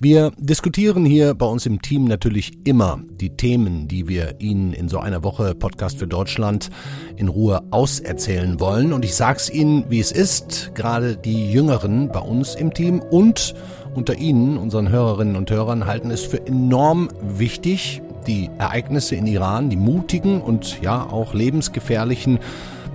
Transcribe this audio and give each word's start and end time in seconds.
Wir 0.00 0.30
diskutieren 0.38 1.04
hier 1.04 1.34
bei 1.34 1.46
uns 1.46 1.66
im 1.66 1.82
Team 1.82 2.04
natürlich 2.04 2.64
immer 2.64 3.00
die 3.10 3.30
Themen, 3.30 3.88
die 3.88 4.06
wir 4.06 4.36
Ihnen 4.38 4.72
in 4.72 4.88
so 4.88 5.00
einer 5.00 5.24
Woche 5.24 5.56
Podcast 5.56 5.98
für 5.98 6.06
Deutschland 6.06 6.70
in 7.16 7.26
Ruhe 7.26 7.64
auserzählen 7.72 8.60
wollen. 8.60 8.92
Und 8.92 9.04
ich 9.04 9.16
sag's 9.16 9.50
Ihnen, 9.50 9.86
wie 9.88 9.98
es 9.98 10.12
ist. 10.12 10.70
Gerade 10.76 11.16
die 11.16 11.50
Jüngeren 11.50 12.12
bei 12.12 12.20
uns 12.20 12.54
im 12.54 12.72
Team 12.72 13.00
und 13.00 13.56
unter 13.96 14.14
Ihnen, 14.14 14.56
unseren 14.56 14.88
Hörerinnen 14.88 15.34
und 15.34 15.50
Hörern, 15.50 15.86
halten 15.86 16.12
es 16.12 16.22
für 16.22 16.46
enorm 16.46 17.08
wichtig, 17.20 18.00
die 18.28 18.50
Ereignisse 18.58 19.16
in 19.16 19.26
Iran, 19.26 19.68
die 19.68 19.76
mutigen 19.76 20.40
und 20.40 20.80
ja 20.80 21.02
auch 21.02 21.34
lebensgefährlichen 21.34 22.38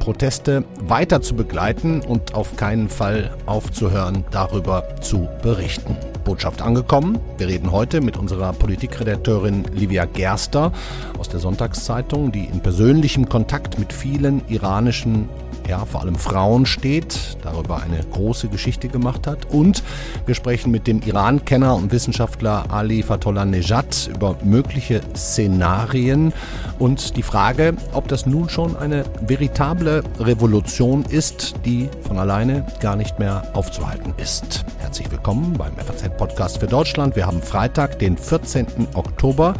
Proteste 0.04 0.66
weiter 0.82 1.22
zu 1.22 1.34
begleiten 1.34 2.02
und 2.02 2.36
auf 2.36 2.58
keinen 2.58 2.90
Fall 2.90 3.32
aufzuhören, 3.46 4.26
darüber 4.32 4.84
zu 5.00 5.30
berichten. 5.42 5.96
Botschaft 6.26 6.62
angekommen. 6.62 7.20
Wir 7.38 7.48
reden 7.48 7.72
heute 7.72 8.02
mit 8.02 8.18
unserer 8.18 8.52
Politikredakteurin 8.52 9.64
Livia 9.72 10.04
Gerster 10.04 10.74
aus 11.18 11.30
der 11.30 11.40
Sonntagszeitung, 11.40 12.34
die 12.34 12.44
in 12.44 12.60
persönlichem 12.60 13.30
Kontakt 13.30 13.80
mit 13.80 13.94
vielen 13.94 14.46
iranischen 14.50 15.30
ja, 15.68 15.86
vor 15.86 16.02
allem 16.02 16.16
Frauen 16.16 16.66
steht, 16.66 17.38
darüber 17.42 17.82
eine 17.82 18.00
große 18.12 18.48
Geschichte 18.48 18.88
gemacht 18.88 19.28
hat. 19.28 19.46
Und 19.50 19.84
wir 20.26 20.36
sprechen 20.36 20.72
mit 20.72 20.88
dem 20.88 21.02
Iran-Kenner 21.02 21.76
und 21.76 21.92
Wissenschaftler 21.92 22.66
Ali 22.70 23.04
Fatollah 23.04 23.46
Nejad 23.46 24.10
über 24.14 24.36
mögliche 24.44 25.02
Szenarien 25.16 26.34
und 26.80 27.16
die 27.16 27.24
Frage, 27.24 27.76
ob 27.94 28.08
das 28.08 28.26
nun 28.26 28.50
schon 28.50 28.76
eine 28.76 29.06
veritable 29.22 30.04
Revolution 30.20 31.06
ist, 31.06 31.56
die 31.66 31.90
von 32.02 32.18
alleine 32.18 32.66
gar 32.80 32.96
nicht 32.96 33.20
mehr 33.20 33.44
aufzuhalten 33.54 34.14
ist. 34.18 34.66
Herzlich 34.80 35.12
willkommen 35.12 35.54
beim 35.54 35.76
FAZ-Podcast 35.76 36.58
für 36.60 36.68
Deutschland. 36.68 37.16
Wir 37.16 37.26
haben 37.26 37.42
Freitag, 37.42 38.00
den 38.00 38.18
14. 38.18 38.68
Oktober. 38.94 39.54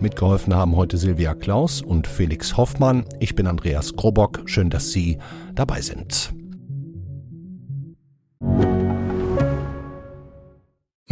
Mitgeholfen 0.00 0.54
haben 0.54 0.74
heute 0.76 0.98
Silvia 0.98 1.34
Klaus 1.34 1.80
und 1.80 2.06
Felix 2.06 2.56
Hoffmann. 2.56 3.04
Ich 3.20 3.36
bin 3.36 3.46
Andreas 3.46 3.94
Krobock. 3.94 4.42
Schön, 4.46 4.68
dass 4.68 4.90
Sie 4.90 5.18
dabei 5.54 5.80
sind. 5.80 6.32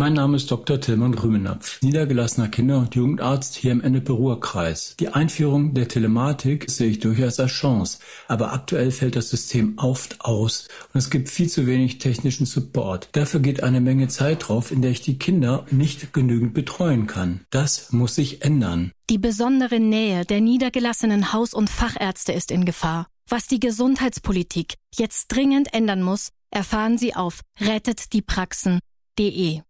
Mein 0.01 0.15
Name 0.15 0.37
ist 0.37 0.51
Dr. 0.51 0.81
Tilman 0.81 1.13
Rümenapf, 1.13 1.83
niedergelassener 1.83 2.49
Kinder- 2.49 2.79
und 2.79 2.95
Jugendarzt 2.95 3.55
hier 3.55 3.73
im 3.73 3.83
Ennepe-Ruhr-Kreis. 3.83 4.97
Die 4.99 5.09
Einführung 5.09 5.75
der 5.75 5.89
Telematik 5.89 6.71
sehe 6.71 6.89
ich 6.89 7.01
durchaus 7.01 7.39
als 7.39 7.51
Chance, 7.51 7.99
aber 8.27 8.55
aktuell 8.55 8.93
fällt 8.93 9.15
das 9.15 9.29
System 9.29 9.75
oft 9.77 10.23
aus 10.23 10.69
und 10.95 11.01
es 11.01 11.11
gibt 11.11 11.29
viel 11.29 11.51
zu 11.51 11.67
wenig 11.67 11.99
technischen 11.99 12.47
Support. 12.47 13.11
Dafür 13.13 13.41
geht 13.41 13.63
eine 13.63 13.83
Menge 13.83 14.09
Zeit 14.09 14.49
drauf, 14.49 14.71
in 14.71 14.81
der 14.81 14.91
ich 14.91 15.03
die 15.03 15.19
Kinder 15.19 15.67
nicht 15.71 16.15
genügend 16.15 16.55
betreuen 16.55 17.07
kann. 17.07 17.41
Das 17.51 17.93
muss 17.93 18.15
sich 18.15 18.43
ändern. 18.43 18.93
Die 19.11 19.19
besondere 19.19 19.81
Nähe 19.81 20.25
der 20.25 20.41
niedergelassenen 20.41 21.35
Haus- 21.35 21.53
und 21.53 21.69
Fachärzte 21.69 22.33
ist 22.33 22.51
in 22.51 22.65
Gefahr. 22.65 23.10
Was 23.33 23.47
die 23.47 23.61
Gesundheitspolitik 23.61 24.75
jetzt 24.93 25.29
dringend 25.29 25.73
ändern 25.73 26.03
muss, 26.03 26.31
erfahren 26.51 26.99
Sie 26.99 27.15
auf 27.15 27.43
rettetdiepraxen.de. 27.61 29.61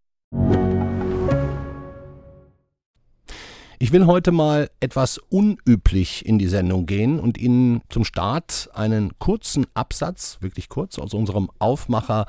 Ich 3.79 3.93
will 3.93 4.07
heute 4.07 4.33
mal 4.33 4.71
etwas 4.81 5.19
unüblich 5.19 6.25
in 6.25 6.39
die 6.39 6.47
Sendung 6.47 6.87
gehen 6.87 7.21
und 7.21 7.37
Ihnen 7.37 7.83
zum 7.91 8.07
Start 8.07 8.71
einen 8.73 9.19
kurzen 9.19 9.67
Absatz, 9.75 10.39
wirklich 10.41 10.71
kurz, 10.71 10.99
aus 10.99 11.13
unserem 11.13 11.51
Aufmacher 11.59 12.25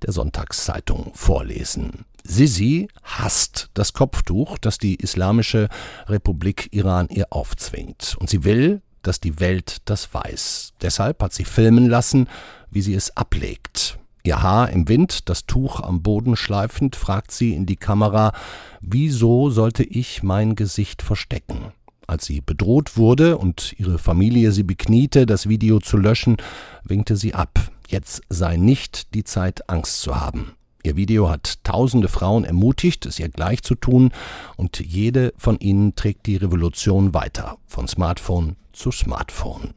der 0.00 0.14
Sonntagszeitung 0.14 1.12
vorlesen. 1.12 2.06
Sisi 2.24 2.88
hasst 3.02 3.68
das 3.74 3.92
Kopftuch, 3.92 4.56
das 4.56 4.78
die 4.78 4.94
Islamische 4.94 5.68
Republik 6.06 6.70
Iran 6.72 7.08
ihr 7.10 7.34
aufzwingt. 7.34 8.16
Und 8.18 8.30
sie 8.30 8.44
will, 8.44 8.80
dass 9.02 9.20
die 9.20 9.40
Welt 9.40 9.78
das 9.84 10.12
weiß. 10.12 10.72
Deshalb 10.80 11.22
hat 11.22 11.32
sie 11.32 11.44
filmen 11.44 11.88
lassen, 11.88 12.28
wie 12.70 12.82
sie 12.82 12.94
es 12.94 13.16
ablegt. 13.16 13.98
Ihr 14.22 14.42
Haar 14.42 14.70
im 14.70 14.88
Wind, 14.88 15.28
das 15.28 15.46
Tuch 15.46 15.80
am 15.80 16.02
Boden 16.02 16.36
schleifend, 16.36 16.94
fragt 16.94 17.32
sie 17.32 17.54
in 17.54 17.64
die 17.64 17.76
Kamera, 17.76 18.32
wieso 18.80 19.50
sollte 19.50 19.82
ich 19.82 20.22
mein 20.22 20.56
Gesicht 20.56 21.02
verstecken? 21.02 21.72
Als 22.06 22.26
sie 22.26 22.40
bedroht 22.40 22.96
wurde 22.96 23.38
und 23.38 23.74
ihre 23.78 23.98
Familie 23.98 24.52
sie 24.52 24.64
bekniete, 24.64 25.26
das 25.26 25.48
Video 25.48 25.78
zu 25.78 25.96
löschen, 25.96 26.36
winkte 26.82 27.16
sie 27.16 27.34
ab. 27.34 27.70
Jetzt 27.88 28.22
sei 28.28 28.56
nicht 28.56 29.14
die 29.14 29.24
Zeit, 29.24 29.70
Angst 29.70 30.02
zu 30.02 30.20
haben. 30.20 30.52
Ihr 30.82 30.96
Video 30.96 31.28
hat 31.28 31.62
tausende 31.64 32.08
Frauen 32.08 32.44
ermutigt, 32.44 33.04
es 33.04 33.18
ihr 33.18 33.28
gleich 33.28 33.62
zu 33.62 33.74
tun, 33.74 34.12
und 34.56 34.80
jede 34.80 35.34
von 35.36 35.58
ihnen 35.58 35.94
trägt 35.94 36.26
die 36.26 36.36
Revolution 36.36 37.12
weiter, 37.12 37.58
von 37.66 37.86
Smartphone 37.86 38.56
zu 38.72 38.90
Smartphone. 38.90 39.74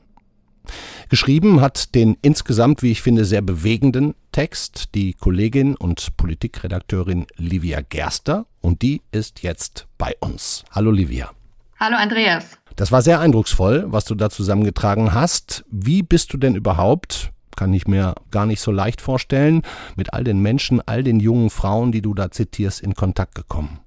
Geschrieben 1.09 1.59
hat 1.59 1.94
den 1.94 2.18
insgesamt, 2.22 2.81
wie 2.84 2.92
ich 2.92 3.02
finde, 3.02 3.25
sehr 3.25 3.42
bewegenden 3.42 4.16
Text 4.31 4.96
die 4.96 5.13
Kollegin 5.13 5.75
und 5.75 6.16
Politikredakteurin 6.16 7.28
Livia 7.36 7.81
Gerster 7.81 8.46
und 8.62 8.81
die 8.81 9.02
ist 9.12 9.44
jetzt 9.44 9.88
bei 9.97 10.16
uns. 10.22 10.63
Hallo 10.72 10.90
Livia. 10.90 11.31
Hallo 11.80 11.97
Andreas. 11.97 12.58
Das 12.78 12.94
war 12.94 13.02
sehr 13.02 13.19
eindrucksvoll, 13.19 13.86
was 13.88 14.06
du 14.06 14.16
da 14.16 14.30
zusammengetragen 14.30 15.13
hast. 15.13 15.66
Wie 15.69 16.02
bist 16.02 16.31
du 16.31 16.38
denn 16.38 16.56
überhaupt, 16.56 17.32
kann 17.56 17.74
ich 17.74 17.88
mir 17.88 18.16
gar 18.31 18.46
nicht 18.46 18.62
so 18.62 18.72
leicht 18.72 19.02
vorstellen, 19.02 19.62
mit 19.96 20.14
all 20.14 20.24
den 20.24 20.40
Menschen, 20.40 20.81
all 20.86 21.03
den 21.03 21.19
jungen 21.19 21.50
Frauen, 21.50 21.91
die 21.91 22.02
du 22.02 22.14
da 22.14 22.31
zitierst, 22.31 22.81
in 22.81 22.94
Kontakt 22.94 23.36
gekommen? 23.36 23.80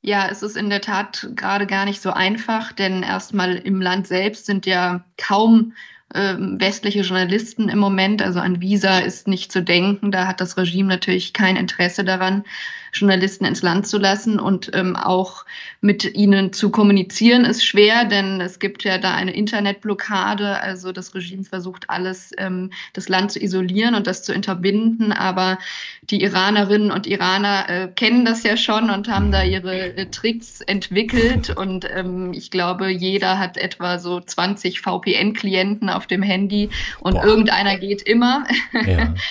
Ja, 0.00 0.28
es 0.28 0.42
ist 0.42 0.56
in 0.56 0.68
der 0.68 0.80
Tat 0.80 1.30
gerade 1.36 1.66
gar 1.66 1.84
nicht 1.84 2.02
so 2.02 2.10
einfach, 2.10 2.72
denn 2.72 3.04
erstmal 3.04 3.54
im 3.54 3.80
Land 3.80 4.08
selbst 4.08 4.46
sind 4.46 4.66
ja 4.66 5.04
kaum 5.16 5.74
ähm, 6.14 6.60
westliche 6.60 7.02
Journalisten 7.02 7.68
im 7.68 7.78
Moment. 7.78 8.20
Also 8.20 8.40
an 8.40 8.60
Visa 8.60 8.98
ist 8.98 9.28
nicht 9.28 9.52
zu 9.52 9.62
denken. 9.62 10.10
Da 10.10 10.26
hat 10.26 10.40
das 10.40 10.56
Regime 10.56 10.88
natürlich 10.88 11.32
kein 11.32 11.56
Interesse 11.56 12.04
daran, 12.04 12.44
Journalisten 12.92 13.46
ins 13.46 13.62
Land 13.62 13.86
zu 13.86 13.98
lassen 13.98 14.38
und 14.38 14.70
ähm, 14.74 14.96
auch 14.96 15.44
mit 15.80 16.14
ihnen 16.14 16.52
zu 16.52 16.70
kommunizieren 16.70 17.44
ist 17.44 17.64
schwer, 17.64 18.04
denn 18.04 18.40
es 18.40 18.58
gibt 18.58 18.84
ja 18.84 18.98
da 18.98 19.14
eine 19.14 19.34
Internetblockade. 19.34 20.60
Also 20.60 20.92
das 20.92 21.14
Regime 21.14 21.44
versucht 21.44 21.88
alles, 21.88 22.32
ähm, 22.36 22.70
das 22.92 23.08
Land 23.08 23.32
zu 23.32 23.42
isolieren 23.42 23.94
und 23.94 24.06
das 24.06 24.22
zu 24.22 24.34
unterbinden. 24.34 25.12
Aber 25.12 25.58
die 26.02 26.22
Iranerinnen 26.22 26.90
und 26.90 27.06
Iraner 27.06 27.68
äh, 27.68 27.88
kennen 27.88 28.24
das 28.26 28.42
ja 28.42 28.56
schon 28.56 28.90
und 28.90 29.08
haben 29.08 29.32
da 29.32 29.42
ihre 29.42 29.96
äh, 29.96 30.06
Tricks 30.06 30.60
entwickelt. 30.60 31.50
Und 31.56 31.88
ähm, 31.90 32.32
ich 32.34 32.50
glaube, 32.50 32.90
jeder 32.90 33.38
hat 33.38 33.56
etwa 33.56 33.98
so 33.98 34.20
20 34.20 34.80
VPN-Klienten 34.80 35.88
auf 35.88 36.06
dem 36.06 36.22
Handy 36.22 36.68
und 37.00 37.14
Boah. 37.14 37.24
irgendeiner 37.24 37.78
geht 37.78 38.02
immer. 38.02 38.44
Ja. 38.86 39.14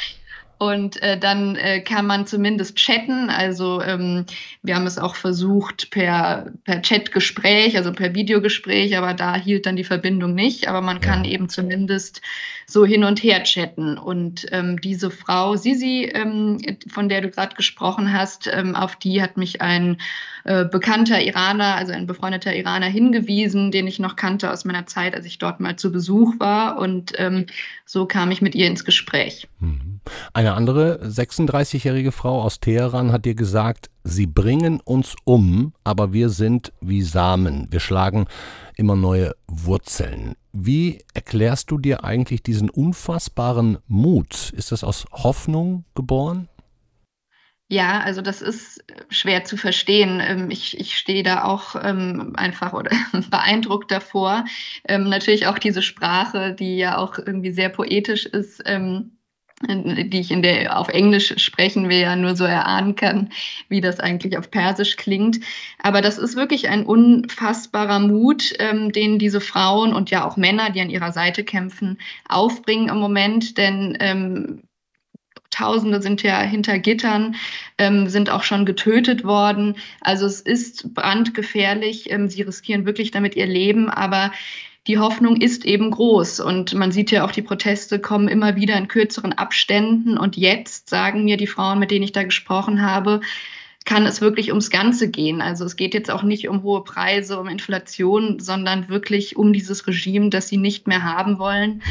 Und 0.61 1.01
äh, 1.01 1.17
dann 1.17 1.55
äh, 1.55 1.81
kann 1.81 2.05
man 2.05 2.27
zumindest 2.27 2.75
chatten. 2.75 3.31
Also 3.31 3.81
ähm, 3.81 4.27
wir 4.61 4.75
haben 4.75 4.85
es 4.85 4.99
auch 4.99 5.16
versucht 5.16 5.89
per, 5.89 6.51
per 6.66 6.83
Chatgespräch, 6.83 7.77
also 7.77 7.91
per 7.91 8.13
Videogespräch, 8.13 8.95
aber 8.95 9.16
da 9.16 9.35
hielt 9.35 9.66
dann 9.66 9.75
die 9.75 9.83
Verbindung 9.83 10.35
nicht. 10.35 10.67
Aber 10.67 10.81
man 10.81 11.01
kann 11.01 11.25
eben 11.25 11.49
zumindest 11.49 12.22
so 12.72 12.86
hin 12.86 13.04
und 13.04 13.22
her 13.22 13.44
chatten. 13.44 13.98
Und 13.98 14.48
ähm, 14.52 14.80
diese 14.82 15.12
Frau 15.12 15.56
Sisi, 15.56 16.09
ähm, 16.14 16.58
von 16.90 17.09
der 17.09 17.22
du 17.22 17.30
gerade 17.30 17.56
gesprochen 17.56 18.12
hast, 18.12 18.50
ähm, 18.52 18.76
auf 18.76 18.96
die 18.96 19.22
hat 19.22 19.38
mich 19.38 19.62
ein 19.62 19.98
äh, 20.44 20.66
bekannter 20.66 21.22
Iraner, 21.22 21.76
also 21.76 21.94
ein 21.94 22.08
befreundeter 22.08 22.56
Iraner 22.56 22.88
hingewiesen, 22.88 23.72
den 23.72 23.86
ich 23.86 24.00
noch 24.00 24.16
kannte 24.16 24.52
aus 24.52 24.66
meiner 24.66 24.88
Zeit, 24.88 25.14
als 25.14 25.26
ich 25.26 25.38
dort 25.38 25.59
mal 25.59 25.76
zu 25.76 25.92
Besuch 25.92 26.40
war. 26.40 26.80
Und 26.80 27.14
ähm, 27.18 27.46
so 27.86 28.06
kam 28.08 28.32
ich 28.32 28.42
mit 28.42 28.56
ihr 28.56 28.68
ins 28.68 28.86
Gespräch. 28.86 29.48
Mhm. 29.59 30.00
Eine 30.34 30.53
andere 30.53 31.00
36-jährige 31.03 32.12
Frau 32.12 32.41
aus 32.41 32.59
Teheran 32.59 33.12
hat 33.12 33.26
dir 33.26 33.35
gesagt, 33.35 33.91
sie 34.03 34.28
bringen 34.28 34.80
uns 34.80 35.16
um, 35.26 35.74
aber 35.84 36.14
wir 36.14 36.30
sind 36.30 36.74
wie 36.82 37.02
Samen. 37.02 37.68
Wir 37.72 37.80
schlagen 37.80 38.28
immer 38.76 38.96
neue 38.96 39.36
Wurzeln. 39.48 40.36
Wie 40.53 41.00
erklärst 41.14 41.72
du 41.72 41.78
dir 41.78 42.03
eigentlich 42.03 42.44
diesen 42.44 42.70
unfassbaren 42.70 43.78
Mut? 43.88 44.52
Ist 44.56 44.72
das 44.72 44.84
aus 44.84 45.06
Hoffnung 45.12 45.86
geboren? 45.96 46.48
Ja, 47.72 48.02
also 48.02 48.22
das 48.22 48.42
ist 48.42 48.84
schwer 49.09 49.46
zu 49.46 49.56
verstehen. 49.56 50.20
Ähm, 50.22 50.52
ich, 50.52 50.78
ich 50.78 50.98
stehe 50.98 51.24
da 51.24 51.46
auch 51.46 51.78
ähm, 51.82 52.34
einfach 52.36 52.74
oder 52.74 52.92
beeindruckt 53.30 53.92
davor. 53.92 54.44
Ähm, 54.84 55.08
natürlich 55.08 55.48
auch 55.48 55.58
diese 55.58 55.82
Sprache, 55.82 56.53
die 56.53 56.76
ja 56.76 56.98
auch 56.98 57.18
irgendwie 57.18 57.52
sehr 57.52 57.70
poetisch 57.70 58.26
ist 58.26 58.62
die 59.67 60.19
ich 60.19 60.31
in 60.31 60.41
der 60.41 60.78
auf 60.78 60.90
Englisch 60.90 61.34
sprechen 61.37 61.90
will, 61.90 61.99
ja 61.99 62.16
nur 62.16 62.35
so 62.35 62.46
erahnen 62.46 62.96
kann, 62.96 63.29
wie 63.69 63.81
das 63.81 63.99
eigentlich 63.99 64.37
auf 64.37 64.52
Persisch 64.52 64.97
klingt. 64.97 65.40
Aber 65.79 66.02
das 66.02 66.17
ist 66.17 66.35
wirklich 66.35 66.69
ein 66.69 66.85
unfassbarer 66.85 67.99
Mut, 67.99 68.53
ähm, 68.59 68.91
den 68.91 69.19
diese 69.19 69.41
Frauen 69.41 69.93
und 69.93 70.09
ja 70.09 70.25
auch 70.25 70.37
Männer, 70.37 70.69
die 70.72 70.81
an 70.81 70.90
ihrer 70.90 71.11
Seite 71.11 71.43
kämpfen, 71.43 71.97
aufbringen 72.28 72.90
im 72.90 72.97
Moment. 72.97 73.58
Denn 73.58 73.97
ähm, 73.99 74.61
Tausende 75.52 76.02
sind 76.02 76.23
ja 76.23 76.40
hinter 76.41 76.79
Gittern, 76.79 77.35
ähm, 77.78 78.07
sind 78.07 78.29
auch 78.29 78.43
schon 78.43 78.66
getötet 78.66 79.25
worden. 79.25 79.75
Also 79.99 80.25
es 80.25 80.40
ist 80.40 80.93
brandgefährlich. 80.93 82.09
Ähm, 82.09 82.29
sie 82.29 82.41
riskieren 82.41 82.85
wirklich 82.85 83.11
damit 83.11 83.35
ihr 83.35 83.47
Leben, 83.47 83.90
aber 83.90 84.31
die 84.87 84.97
Hoffnung 84.97 85.37
ist 85.37 85.66
eben 85.66 85.91
groß. 85.91 86.39
Und 86.39 86.73
man 86.73 86.91
sieht 86.91 87.11
ja 87.11 87.23
auch, 87.23 87.31
die 87.31 87.41
Proteste 87.41 87.99
kommen 87.99 88.28
immer 88.28 88.55
wieder 88.55 88.75
in 88.78 88.87
kürzeren 88.87 89.33
Abständen. 89.33 90.17
Und 90.17 90.37
jetzt 90.37 90.89
sagen 90.89 91.23
mir 91.23 91.37
die 91.37 91.47
Frauen, 91.47 91.79
mit 91.79 91.91
denen 91.91 92.03
ich 92.03 92.13
da 92.13 92.23
gesprochen 92.23 92.81
habe, 92.81 93.22
kann 93.85 94.05
es 94.05 94.22
wirklich 94.22 94.49
ums 94.49 94.69
Ganze 94.69 95.09
gehen. 95.09 95.41
Also 95.41 95.66
es 95.66 95.75
geht 95.75 95.93
jetzt 95.93 96.11
auch 96.11 96.23
nicht 96.23 96.47
um 96.47 96.63
hohe 96.63 96.83
Preise, 96.83 97.39
um 97.39 97.47
Inflation, 97.47 98.39
sondern 98.39 98.89
wirklich 98.89 99.37
um 99.37 99.53
dieses 99.53 99.87
Regime, 99.87 100.29
das 100.29 100.47
sie 100.47 100.57
nicht 100.57 100.87
mehr 100.87 101.03
haben 101.03 101.39
wollen. 101.39 101.81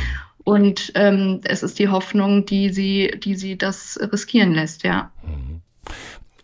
Und 0.45 0.93
ähm, 0.95 1.41
es 1.45 1.63
ist 1.63 1.79
die 1.79 1.89
Hoffnung, 1.89 2.47
die 2.47 2.71
sie, 2.71 3.13
die 3.23 3.35
sie 3.35 3.59
das 3.59 3.99
riskieren 4.13 4.53
lässt, 4.53 4.85
ja. 4.85 5.11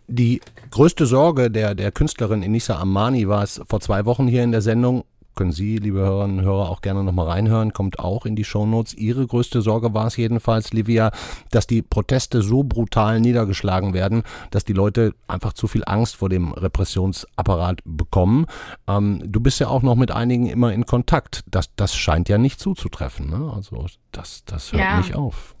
Die 0.07 0.39
größte 0.69 1.05
Sorge 1.05 1.49
der, 1.49 1.75
der 1.75 1.91
Künstlerin 1.91 2.43
Inisa 2.43 2.79
Amani 2.79 3.27
war 3.27 3.43
es 3.43 3.59
vor 3.67 3.81
zwei 3.81 4.05
Wochen 4.05 4.27
hier 4.27 4.43
in 4.43 4.51
der 4.51 4.61
Sendung, 4.61 5.03
können 5.37 5.53
Sie, 5.53 5.77
liebe 5.77 5.99
Hörerinnen 5.99 6.39
und 6.39 6.45
Hörer, 6.45 6.69
auch 6.69 6.81
gerne 6.81 7.03
nochmal 7.03 7.27
reinhören, 7.27 7.71
kommt 7.71 7.99
auch 7.99 8.25
in 8.25 8.35
die 8.35 8.43
Shownotes. 8.43 8.93
Ihre 8.93 9.25
größte 9.25 9.61
Sorge 9.61 9.93
war 9.93 10.07
es 10.07 10.17
jedenfalls, 10.17 10.73
Livia, 10.73 11.11
dass 11.51 11.67
die 11.67 11.81
Proteste 11.81 12.41
so 12.41 12.63
brutal 12.63 13.21
niedergeschlagen 13.21 13.93
werden, 13.93 14.23
dass 14.51 14.65
die 14.65 14.73
Leute 14.73 15.13
einfach 15.27 15.53
zu 15.53 15.67
viel 15.67 15.83
Angst 15.85 16.17
vor 16.17 16.27
dem 16.27 16.51
Repressionsapparat 16.51 17.79
bekommen. 17.85 18.47
Ähm, 18.87 19.21
du 19.25 19.39
bist 19.39 19.59
ja 19.59 19.69
auch 19.69 19.83
noch 19.83 19.95
mit 19.95 20.11
einigen 20.11 20.47
immer 20.47 20.73
in 20.73 20.85
Kontakt. 20.85 21.43
Das, 21.49 21.69
das 21.75 21.95
scheint 21.95 22.27
ja 22.27 22.37
nicht 22.37 22.59
zuzutreffen. 22.59 23.29
Ne? 23.29 23.53
Also 23.55 23.85
das, 24.11 24.43
das 24.45 24.73
hört 24.73 24.81
ja. 24.81 24.97
nicht 24.97 25.15
auf. 25.15 25.56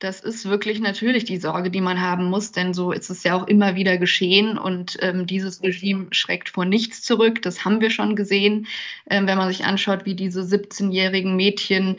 Das 0.00 0.20
ist 0.20 0.48
wirklich 0.48 0.78
natürlich 0.78 1.24
die 1.24 1.38
Sorge, 1.38 1.70
die 1.70 1.80
man 1.80 2.00
haben 2.00 2.30
muss, 2.30 2.52
denn 2.52 2.72
so 2.72 2.92
ist 2.92 3.10
es 3.10 3.24
ja 3.24 3.34
auch 3.34 3.48
immer 3.48 3.74
wieder 3.74 3.98
geschehen 3.98 4.56
und 4.56 4.96
ähm, 5.02 5.26
dieses 5.26 5.60
Regime 5.60 6.06
schreckt 6.12 6.50
vor 6.50 6.64
nichts 6.64 7.02
zurück. 7.02 7.42
Das 7.42 7.64
haben 7.64 7.80
wir 7.80 7.90
schon 7.90 8.14
gesehen, 8.14 8.68
ähm, 9.10 9.26
wenn 9.26 9.36
man 9.36 9.48
sich 9.48 9.64
anschaut, 9.64 10.04
wie 10.04 10.14
diese 10.14 10.42
17-jährigen 10.42 11.34
Mädchen 11.34 11.96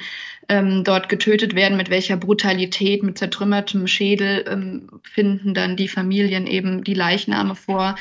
ähm, 0.47 0.85
dort 0.85 1.09
getötet 1.09 1.55
werden, 1.55 1.77
mit 1.77 1.89
welcher 1.89 2.15
Brutalität, 2.15 3.03
mit 3.03 3.17
zertrümmertem 3.17 3.85
Schädel 3.85 4.45
ähm, 4.47 5.01
finden 5.03 5.53
dann 5.53 5.75
die 5.75 5.89
Familien 5.89 6.47
eben 6.47 6.85
die 6.85 6.93
Leichname 6.93 7.55
vor. 7.55 7.95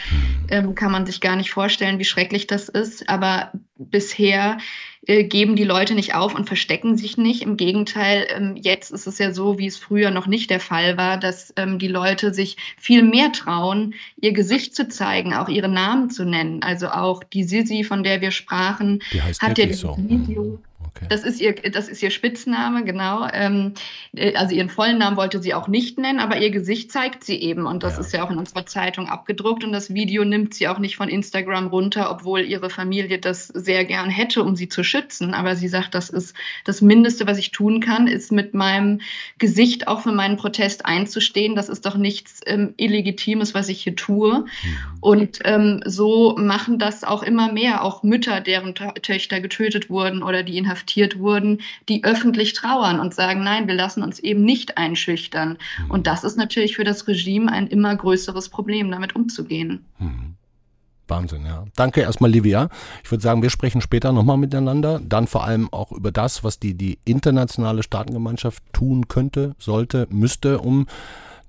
Ähm, 0.48 0.76
kann 0.76 0.92
man 0.92 1.06
sich 1.06 1.20
gar 1.20 1.34
nicht 1.34 1.50
vorstellen, 1.50 1.98
wie 1.98 2.04
schrecklich 2.04 2.46
das 2.46 2.68
ist. 2.68 3.08
Aber 3.08 3.50
bisher 3.76 4.58
geben 5.06 5.56
die 5.56 5.64
Leute 5.64 5.94
nicht 5.94 6.14
auf 6.14 6.34
und 6.34 6.46
verstecken 6.46 6.96
sich 6.96 7.16
nicht. 7.16 7.42
Im 7.42 7.56
Gegenteil, 7.56 8.26
ähm, 8.34 8.56
jetzt 8.56 8.90
ist 8.90 9.06
es 9.06 9.18
ja 9.18 9.32
so, 9.32 9.58
wie 9.58 9.66
es 9.66 9.76
früher 9.76 10.10
noch 10.10 10.26
nicht 10.26 10.50
der 10.50 10.60
Fall 10.60 10.96
war, 10.96 11.18
dass 11.18 11.52
ähm, 11.56 11.78
die 11.78 11.88
Leute 11.88 12.34
sich 12.34 12.56
viel 12.76 13.02
mehr 13.02 13.32
trauen, 13.32 13.94
ihr 14.20 14.32
Gesicht 14.32 14.74
zu 14.74 14.88
zeigen, 14.88 15.34
auch 15.34 15.48
ihre 15.48 15.68
Namen 15.68 16.10
zu 16.10 16.24
nennen. 16.24 16.62
Also 16.62 16.88
auch 16.88 17.22
die 17.24 17.44
Sisi, 17.44 17.84
von 17.84 18.02
der 18.02 18.20
wir 18.20 18.30
sprachen, 18.30 19.00
hat 19.40 19.58
ja 19.58 19.72
so. 19.72 19.96
Video 19.98 20.58
Okay. 21.00 21.06
Das, 21.10 21.24
ist 21.24 21.40
ihr, 21.40 21.54
das 21.54 21.88
ist 21.88 22.02
ihr 22.02 22.10
Spitzname, 22.10 22.84
genau. 22.84 23.28
Ähm, 23.32 23.74
äh, 24.14 24.34
also 24.34 24.54
ihren 24.54 24.68
vollen 24.68 24.98
Namen 24.98 25.16
wollte 25.16 25.40
sie 25.40 25.54
auch 25.54 25.68
nicht 25.68 25.98
nennen, 25.98 26.18
aber 26.18 26.38
ihr 26.38 26.50
Gesicht 26.50 26.90
zeigt 26.90 27.24
sie 27.24 27.36
eben. 27.36 27.66
Und 27.66 27.82
das 27.82 27.94
ja. 27.94 28.00
ist 28.00 28.12
ja 28.12 28.24
auch 28.24 28.30
in 28.30 28.38
unserer 28.38 28.66
Zeitung 28.66 29.08
abgedruckt. 29.08 29.64
Und 29.64 29.72
das 29.72 29.94
Video 29.94 30.24
nimmt 30.24 30.54
sie 30.54 30.68
auch 30.68 30.78
nicht 30.78 30.96
von 30.96 31.08
Instagram 31.08 31.68
runter, 31.68 32.10
obwohl 32.10 32.40
ihre 32.40 32.70
Familie 32.70 33.18
das 33.18 33.46
sehr 33.46 33.84
gern 33.84 34.10
hätte, 34.10 34.42
um 34.42 34.56
sie 34.56 34.68
zu 34.68 34.82
schützen. 34.82 35.34
Aber 35.34 35.54
sie 35.56 35.68
sagt, 35.68 35.94
das 35.94 36.10
ist 36.10 36.34
das 36.64 36.82
Mindeste, 36.82 37.26
was 37.26 37.38
ich 37.38 37.52
tun 37.52 37.80
kann, 37.80 38.06
ist 38.08 38.32
mit 38.32 38.54
meinem 38.54 39.00
Gesicht 39.38 39.86
auch 39.86 40.00
für 40.00 40.12
meinen 40.12 40.36
Protest 40.36 40.84
einzustehen. 40.84 41.54
Das 41.54 41.68
ist 41.68 41.86
doch 41.86 41.96
nichts 41.96 42.40
ähm, 42.46 42.74
Illegitimes, 42.76 43.54
was 43.54 43.68
ich 43.68 43.82
hier 43.82 43.94
tue. 43.94 44.40
Mhm. 44.40 44.46
Und 45.00 45.38
ähm, 45.44 45.80
so 45.84 46.34
machen 46.36 46.78
das 46.78 47.04
auch 47.04 47.22
immer 47.22 47.52
mehr, 47.52 47.84
auch 47.84 48.02
Mütter, 48.02 48.40
deren 48.40 48.74
Töchter 48.74 49.40
getötet 49.40 49.90
wurden 49.90 50.22
oder 50.22 50.42
die 50.42 50.58
inhaftiert 50.58 50.87
inhaftiert 50.88 51.18
wurden, 51.18 51.60
die 51.88 52.04
öffentlich 52.04 52.54
trauern 52.54 53.00
und 53.00 53.14
sagen, 53.14 53.42
nein, 53.42 53.66
wir 53.68 53.74
lassen 53.74 54.02
uns 54.02 54.18
eben 54.18 54.44
nicht 54.44 54.78
einschüchtern. 54.78 55.58
Mhm. 55.84 55.90
Und 55.90 56.06
das 56.06 56.24
ist 56.24 56.36
natürlich 56.36 56.76
für 56.76 56.84
das 56.84 57.06
Regime 57.06 57.52
ein 57.52 57.66
immer 57.66 57.94
größeres 57.94 58.48
Problem, 58.48 58.90
damit 58.90 59.14
umzugehen. 59.14 59.84
Mhm. 59.98 60.34
Wahnsinn, 61.06 61.46
ja. 61.46 61.64
Danke 61.74 62.02
erstmal, 62.02 62.30
Livia. 62.30 62.68
Ich 63.02 63.10
würde 63.10 63.22
sagen, 63.22 63.42
wir 63.42 63.48
sprechen 63.48 63.80
später 63.80 64.12
nochmal 64.12 64.36
miteinander. 64.36 65.00
Dann 65.02 65.26
vor 65.26 65.44
allem 65.44 65.72
auch 65.72 65.90
über 65.90 66.12
das, 66.12 66.44
was 66.44 66.58
die, 66.58 66.74
die 66.74 66.98
internationale 67.06 67.82
Staatengemeinschaft 67.82 68.62
tun 68.74 69.08
könnte, 69.08 69.54
sollte, 69.58 70.06
müsste, 70.10 70.58
um 70.58 70.86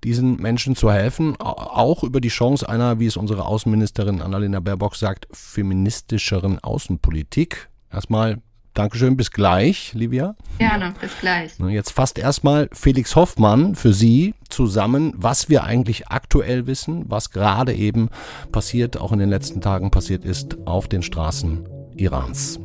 diesen 0.06 0.38
Menschen 0.38 0.78
zu 0.78 0.90
helfen. 0.90 1.36
Auch 1.42 2.04
über 2.04 2.22
die 2.22 2.30
Chance 2.30 2.70
einer, 2.70 3.00
wie 3.00 3.08
es 3.08 3.18
unsere 3.18 3.46
Außenministerin 3.46 4.22
Annalena 4.22 4.62
Baerbock 4.62 4.96
sagt, 4.96 5.28
feministischeren 5.34 6.60
Außenpolitik. 6.60 7.68
Erstmal 7.92 8.42
Dankeschön, 8.80 9.18
bis 9.18 9.32
gleich, 9.32 9.92
Livia. 9.94 10.36
Gerne, 10.58 10.94
bis 11.02 11.12
gleich. 11.20 11.52
Jetzt 11.68 11.92
fasst 11.92 12.18
erstmal 12.18 12.70
Felix 12.72 13.14
Hoffmann 13.18 13.76
für 13.76 13.92
Sie 13.92 14.36
zusammen, 14.48 15.12
was 15.18 15.50
wir 15.50 15.66
eigentlich 15.66 16.08
aktuell 16.08 16.66
wissen, 16.66 17.04
was 17.10 17.32
gerade 17.32 17.74
eben 17.74 18.08
passiert, 18.54 18.96
auch 18.96 19.12
in 19.12 19.20
den 19.20 19.30
letzten 19.30 19.60
Tagen 19.60 19.92
passiert 19.92 20.24
ist 20.24 20.66
auf 20.66 20.88
den 20.88 21.04
Straßen 21.04 21.68
Irans. 21.98 22.62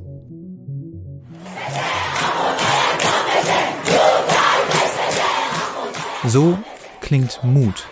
So 6.24 6.56
klingt 7.00 7.40
Mut. 7.42 7.88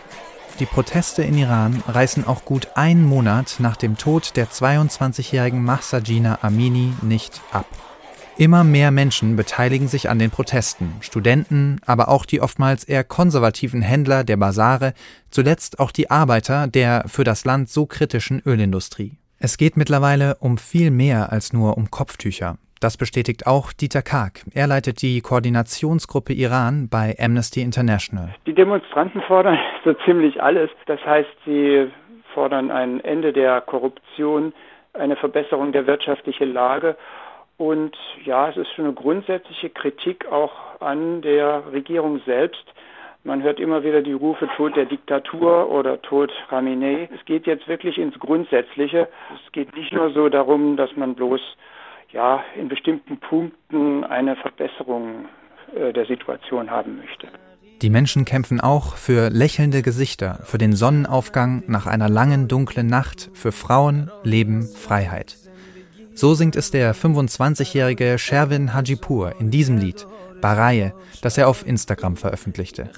Die 0.61 0.67
Proteste 0.67 1.25
in 1.25 1.37
Iran 1.37 1.83
reißen 1.89 2.25
auch 2.25 2.45
gut 2.45 2.69
einen 2.77 3.05
Monat 3.05 3.57
nach 3.59 3.77
dem 3.77 3.99
Tod 3.99 4.37
der 4.37 4.49
22-jährigen 4.49 5.65
Mahsajina 5.65 6.39
Amini 6.43 6.93
nicht 7.03 7.41
ab. 7.51 7.67
Immer 8.39 8.65
mehr 8.65 8.91
Menschen 8.91 9.37
beteiligen 9.37 9.89
sich 9.89 10.09
an 10.09 10.19
den 10.19 10.31
Protesten, 10.31 10.95
Studenten, 11.03 11.81
aber 11.87 12.09
auch 12.09 12.25
die 12.25 12.41
oftmals 12.41 12.83
eher 12.83 13.05
konservativen 13.05 13.83
Händler 13.83 14.25
der 14.25 14.39
Basare, 14.39 14.95
zuletzt 15.31 15.79
auch 15.79 15.91
die 15.91 16.11
Arbeiter 16.11 16.67
der 16.67 17.05
für 17.07 17.25
das 17.25 17.45
Land 17.45 17.69
so 17.69 17.85
kritischen 17.85 18.43
Ölindustrie. 18.47 19.13
Es 19.39 19.59
geht 19.59 19.77
mittlerweile 19.77 20.37
um 20.41 20.57
viel 20.57 20.91
mehr 20.91 21.31
als 21.31 21.53
nur 21.53 21.77
um 21.77 21.91
Kopftücher. 21.91 22.57
Das 22.81 22.97
bestätigt 22.97 23.47
auch 23.47 23.73
Dieter 23.73 24.03
Karg. 24.03 24.41
Er 24.55 24.67
leitet 24.67 25.03
die 25.03 25.21
Koordinationsgruppe 25.21 26.33
Iran 26.33 26.89
bei 26.91 27.15
Amnesty 27.21 27.61
International. 27.61 28.35
Die 28.47 28.55
Demonstranten 28.55 29.21
fordern 29.23 29.59
so 29.85 29.93
ziemlich 30.05 30.43
alles. 30.43 30.71
Das 30.87 31.05
heißt, 31.05 31.31
sie 31.45 31.89
fordern 32.35 32.71
ein 32.71 32.99
Ende 33.05 33.33
der 33.33 33.61
Korruption, 33.61 34.53
eine 34.95 35.17
Verbesserung 35.17 35.73
der 35.73 35.87
wirtschaftlichen 35.87 36.53
Lage 36.53 36.97
und 37.57 37.97
ja, 38.25 38.49
es 38.49 38.57
ist 38.57 38.73
schon 38.73 38.87
eine 38.87 38.95
grundsätzliche 38.95 39.71
Kritik 39.71 40.27
auch 40.31 40.81
an 40.81 41.23
der 41.23 41.65
Regierung 41.73 42.21
selbst. 42.27 42.65
Man 43.25 43.43
hört 43.43 43.61
immer 43.61 43.85
wieder 43.85 44.03
die 44.03 44.13
Rufe 44.13 44.49
Tod 44.57 44.75
der 44.75 44.87
Diktatur 44.87 45.71
oder 45.71 46.03
Tod 46.03 46.33
Khamenei. 46.49 47.09
Es 47.15 47.25
geht 47.25 47.47
jetzt 47.47 47.69
wirklich 47.69 47.99
ins 47.99 48.19
Grundsätzliche. 48.19 49.09
Es 49.47 49.53
geht 49.53 49.77
nicht 49.77 49.93
nur 49.93 50.11
so 50.11 50.29
darum, 50.29 50.77
dass 50.77 50.97
man 50.97 51.15
bloß 51.15 51.41
ja 52.11 52.43
in 52.57 52.69
bestimmten 52.69 53.19
Punkten 53.19 54.03
eine 54.03 54.35
Verbesserung 54.35 55.27
äh, 55.77 55.93
der 55.93 56.07
Situation 56.07 56.71
haben 56.71 56.99
möchte. 56.99 57.29
Die 57.81 57.91
Menschen 57.91 58.25
kämpfen 58.25 58.61
auch 58.61 58.97
für 58.97 59.29
lächelnde 59.29 59.83
Gesichter, 59.83 60.39
für 60.45 60.59
den 60.59 60.73
Sonnenaufgang 60.73 61.65
nach 61.67 61.87
einer 61.87 62.09
langen 62.09 62.47
dunklen 62.47 62.87
Nacht, 62.87 63.31
für 63.35 63.51
Frauen, 63.51 64.11
Leben, 64.23 64.63
Freiheit. 64.63 65.42
So 66.22 66.34
singt 66.34 66.56
es 66.56 66.72
der 66.72 66.96
25-jährige 66.96 68.18
Sherwin 68.18 68.74
Hajipur 68.74 69.40
in 69.40 69.52
diesem 69.52 69.78
Lied, 69.78 70.08
Baraye, 70.42 70.94
das 71.22 71.38
er 71.38 71.48
auf 71.48 71.66
Instagram 71.66 72.16
veröffentlichte. 72.16 72.90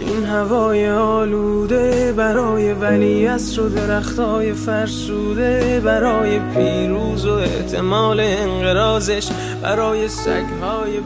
این 0.00 0.24
هوای 0.24 0.90
آلوده 0.90 2.12
برای 2.12 2.72
ولیعصر 2.72 3.60
و 3.60 3.68
درختای 3.68 4.52
فرسوده 4.52 5.80
برای 5.84 6.40
پیروز 6.54 7.26
و 7.26 7.32
احتمال 7.32 8.20
انقرازش 8.20 9.28
برای 9.62 10.08
سگهای 10.08 11.00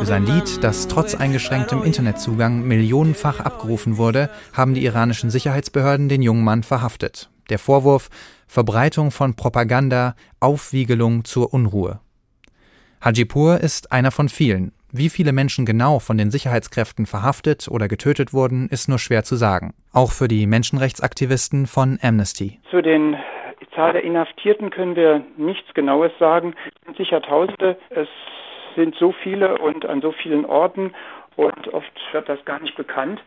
Für 0.00 0.06
sein 0.06 0.24
Lied, 0.24 0.62
das 0.62 0.88
trotz 0.88 1.14
eingeschränktem 1.14 1.82
Internetzugang 1.82 2.62
millionenfach 2.62 3.40
abgerufen 3.40 3.96
wurde, 3.96 4.30
haben 4.52 4.74
die 4.74 4.84
iranischen 4.84 5.30
Sicherheitsbehörden 5.30 6.08
den 6.08 6.22
jungen 6.22 6.44
Mann 6.44 6.62
verhaftet. 6.62 7.28
Der 7.53 7.59
Vorwurf 7.59 8.09
Verbreitung 8.47 9.11
von 9.11 9.35
Propaganda, 9.35 10.15
Aufwiegelung 10.39 11.23
zur 11.23 11.53
Unruhe. 11.53 11.99
Hajipur 12.99 13.59
ist 13.59 13.91
einer 13.91 14.09
von 14.09 14.27
vielen. 14.27 14.71
Wie 14.91 15.07
viele 15.07 15.33
Menschen 15.33 15.63
genau 15.63 15.99
von 15.99 16.17
den 16.17 16.31
Sicherheitskräften 16.31 17.05
verhaftet 17.05 17.67
oder 17.69 17.87
getötet 17.87 18.33
wurden, 18.33 18.69
ist 18.69 18.89
nur 18.89 18.97
schwer 18.97 19.23
zu 19.23 19.35
sagen. 19.35 19.75
Auch 19.93 20.11
für 20.11 20.27
die 20.27 20.47
Menschenrechtsaktivisten 20.47 21.67
von 21.67 21.99
Amnesty. 22.01 22.59
Zu 22.71 22.81
den 22.81 23.17
Zahl 23.75 23.93
der 23.93 24.03
Inhaftierten 24.03 24.71
können 24.71 24.95
wir 24.95 25.23
nichts 25.37 25.71
Genaues 25.75 26.11
sagen. 26.17 26.55
Sicher 26.97 27.21
Tausende. 27.21 27.77
Es 27.91 28.07
sind 28.75 28.95
so 28.95 29.13
viele 29.21 29.59
und 29.59 29.85
an 29.85 30.01
so 30.01 30.11
vielen 30.11 30.45
Orten 30.45 30.91
und 31.35 31.67
oft 31.71 31.91
wird 32.13 32.27
das 32.27 32.43
gar 32.45 32.59
nicht 32.61 32.75
bekannt. 32.75 33.21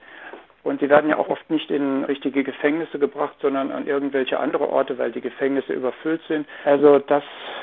Und 0.67 0.81
sie 0.81 0.91
werden 0.91 1.09
ja 1.09 1.17
auch 1.17 1.29
oft 1.29 1.49
nicht 1.49 1.71
in 1.71 2.03
richtige 2.03 2.43
Gefängnisse 2.43 2.99
gebracht, 2.99 3.37
sondern 3.41 3.71
an 3.71 3.87
irgendwelche 3.87 4.41
andere 4.41 4.69
Orte, 4.69 4.99
weil 4.99 5.13
die 5.13 5.21
Gefängnisse 5.21 5.73
überfüllt 5.73 6.21
sind. 6.27 6.45
Also 6.65 6.99
das 6.99 7.23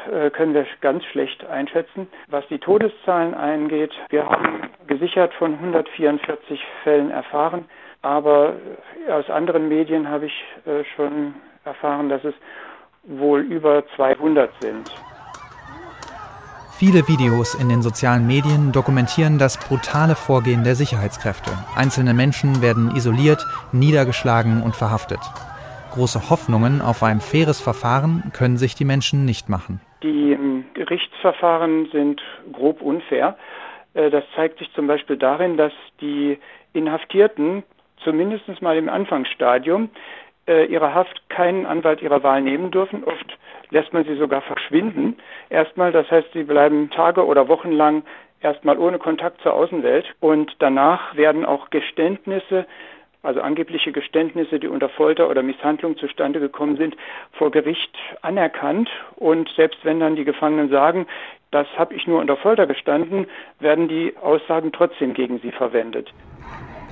äh, 0.10 0.30
können 0.30 0.54
wir 0.54 0.66
ganz 0.80 1.04
schlecht 1.04 1.46
einschätzen. 1.46 2.08
Was 2.30 2.48
die 2.48 2.60
Todeszahlen 2.60 3.34
eingeht, 3.34 3.92
wir 4.08 4.30
haben 4.30 4.70
gesichert 4.88 5.34
von 5.34 5.54
144 5.56 6.64
Fällen 6.86 7.12
erfahren, 7.12 7.66
aber 8.04 8.54
aus 9.10 9.30
anderen 9.30 9.68
Medien 9.68 10.08
habe 10.08 10.28
ich 10.28 10.46
äh, 10.66 10.86
schon 10.96 11.36
erfahren, 11.66 12.08
dass 12.08 12.24
es 12.24 12.36
wohl 13.04 13.42
über 13.42 13.84
200 13.98 14.50
sind. 14.62 14.90
Viele 16.86 17.08
Videos 17.08 17.56
in 17.56 17.70
den 17.70 17.82
sozialen 17.82 18.28
Medien 18.28 18.74
dokumentieren 18.74 19.40
das 19.40 19.58
brutale 19.58 20.16
Vorgehen 20.16 20.66
der 20.66 20.76
Sicherheitskräfte. 20.76 21.50
Einzelne 21.78 22.14
Menschen 22.14 22.62
werden 22.62 22.92
isoliert, 22.94 23.42
niedergeschlagen 23.72 24.62
und 24.62 24.76
verhaftet. 24.76 25.22
Große 25.94 26.30
Hoffnungen 26.30 26.82
auf 26.82 27.02
ein 27.02 27.22
faires 27.22 27.62
Verfahren 27.62 28.34
können 28.34 28.58
sich 28.58 28.76
die 28.76 28.84
Menschen 28.84 29.24
nicht 29.24 29.48
machen. 29.48 29.80
Die 30.04 30.34
ähm, 30.34 30.66
Gerichtsverfahren 30.74 31.88
sind 31.94 32.22
grob 32.52 32.82
unfair. 32.82 33.38
Äh, 33.94 34.10
das 34.10 34.26
zeigt 34.36 34.60
sich 34.60 34.70
zum 34.74 34.86
Beispiel 34.86 35.16
darin, 35.16 35.56
dass 35.56 35.72
die 36.02 36.38
Inhaftierten 36.74 37.64
zumindest 38.04 38.62
mal 38.62 38.76
im 38.76 38.90
Anfangsstadium 38.90 39.90
äh, 40.50 40.66
ihrer 40.66 40.94
Haft 40.94 41.30
keinen 41.30 41.66
Anwalt 41.66 42.02
ihrer 42.02 42.24
Wahl 42.24 42.42
nehmen 42.42 42.72
dürfen. 42.72 43.06
Oft 43.06 43.38
lässt 43.74 43.92
man 43.92 44.06
sie 44.06 44.16
sogar 44.16 44.42
verschwinden. 44.42 45.18
Erstmal, 45.50 45.92
das 45.92 46.10
heißt, 46.10 46.32
sie 46.34 46.44
bleiben 46.44 46.90
Tage 46.92 47.26
oder 47.26 47.50
Wochen 47.50 47.72
lang 47.72 48.04
erstmal 48.42 48.78
ohne 48.78 49.00
Kontakt 49.00 49.42
zur 49.42 49.54
Außenwelt 49.54 50.06
und 50.20 50.56
danach 50.60 51.16
werden 51.18 51.44
auch 51.44 51.70
Geständnisse 51.70 52.66
also 53.24 53.40
angebliche 53.40 53.94
Geständnisse, 53.94 54.60
die 54.60 54.68
unter 54.68 54.90
Folter 54.90 55.30
oder 55.30 55.44
Misshandlung 55.44 55.98
zustande 55.98 56.42
gekommen 56.42 56.76
sind, 56.76 56.98
vor 57.32 57.52
Gericht 57.52 57.98
anerkannt. 58.22 58.90
Und 59.16 59.50
selbst 59.56 59.80
wenn 59.84 60.02
dann 60.02 60.18
die 60.18 60.26
Gefangenen 60.26 60.70
sagen, 60.70 61.08
das 61.50 61.66
habe 61.78 61.94
ich 61.94 62.06
nur 62.06 62.20
unter 62.20 62.36
Folter 62.36 62.68
gestanden, 62.68 63.28
werden 63.60 63.88
die 63.88 64.14
Aussagen 64.22 64.74
trotzdem 64.74 65.14
gegen 65.14 65.40
sie 65.40 65.52
verwendet. 65.52 66.12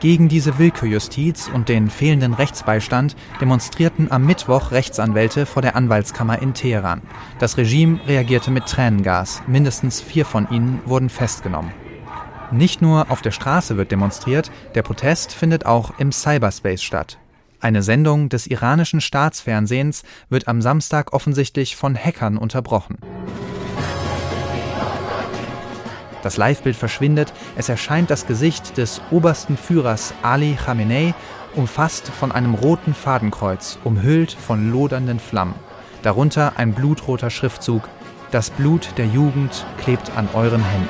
Gegen 0.01 0.29
diese 0.29 0.58
Willkürjustiz 0.58 1.48
und 1.53 1.70
den 1.70 1.91
fehlenden 1.91 2.34
Rechtsbeistand 2.34 3.15
demonstrierten 3.39 4.12
am 4.12 4.25
Mittwoch 4.25 4.72
Rechtsanwälte 4.72 5.46
vor 5.46 5.62
der 5.62 5.75
Anwaltskammer 5.75 6.41
in 6.41 6.55
Teheran. 6.55 7.03
Das 7.38 7.55
Regime 7.58 8.00
reagierte 8.08 8.50
mit 8.50 8.65
Tränengas. 8.65 9.43
Mindestens 9.46 10.01
vier 10.01 10.25
von 10.25 10.50
ihnen 10.50 10.81
wurden 10.86 11.10
festgenommen. 11.10 11.72
Nicht 12.50 12.81
nur 12.81 13.12
auf 13.12 13.22
der 13.22 13.29
Straße 13.29 13.77
wird 13.77 13.91
demonstriert, 13.91 14.50
der 14.74 14.81
Protest 14.81 15.34
findet 15.34 15.67
auch 15.67 15.93
im 16.00 16.12
Cyberspace 16.12 16.81
statt. 16.81 17.20
Eine 17.60 17.84
Sendung 17.84 18.27
des 18.27 18.48
iranischen 18.48 19.01
Staatsfernsehens 19.01 20.01
wird 20.29 20.48
am 20.48 20.63
Samstag 20.63 21.13
offensichtlich 21.13 21.75
von 21.75 21.96
Hackern 21.96 22.39
unterbrochen. 22.39 22.98
Das 26.24 26.38
Livebild 26.38 26.75
verschwindet, 26.75 27.34
es 27.56 27.70
erscheint 27.70 28.10
das 28.10 28.28
Gesicht 28.28 28.78
des 28.78 29.01
obersten 29.12 29.58
Führers 29.58 30.13
Ali 30.22 30.56
Khamenei, 30.56 31.13
umfasst 31.56 32.08
von 32.08 32.32
einem 32.32 32.54
roten 32.54 32.94
Fadenkreuz, 32.94 33.80
umhüllt 33.84 34.32
von 34.32 34.72
lodernden 34.72 35.20
Flammen. 35.20 35.56
Darunter 36.04 36.54
ein 36.58 36.74
blutroter 36.74 37.30
Schriftzug 37.30 37.90
Das 38.32 38.50
Blut 38.50 38.90
der 38.98 39.08
Jugend 39.08 39.66
klebt 39.78 40.16
an 40.16 40.30
euren 40.34 40.63
Händen. 40.63 40.90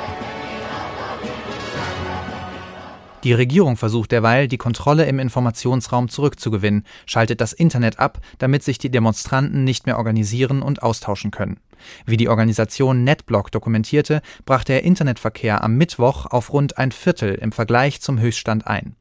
Die 3.23 3.33
Regierung 3.33 3.77
versucht 3.77 4.11
derweil, 4.11 4.47
die 4.47 4.57
Kontrolle 4.57 5.05
im 5.05 5.19
Informationsraum 5.19 6.09
zurückzugewinnen, 6.09 6.85
schaltet 7.05 7.39
das 7.39 7.53
Internet 7.53 7.99
ab, 7.99 8.17
damit 8.39 8.63
sich 8.63 8.79
die 8.79 8.89
Demonstranten 8.89 9.63
nicht 9.63 9.85
mehr 9.85 9.97
organisieren 9.97 10.63
und 10.63 10.81
austauschen 10.81 11.29
können. 11.29 11.59
Wie 12.05 12.17
die 12.17 12.29
Organisation 12.29 13.03
NetBlock 13.03 13.51
dokumentierte, 13.51 14.21
brach 14.45 14.63
der 14.63 14.83
Internetverkehr 14.83 15.63
am 15.63 15.77
Mittwoch 15.77 16.25
auf 16.25 16.51
rund 16.51 16.79
ein 16.79 16.91
Viertel 16.91 17.35
im 17.35 17.51
Vergleich 17.51 18.01
zum 18.01 18.19
Höchststand 18.19 18.65
ein. 18.65 18.95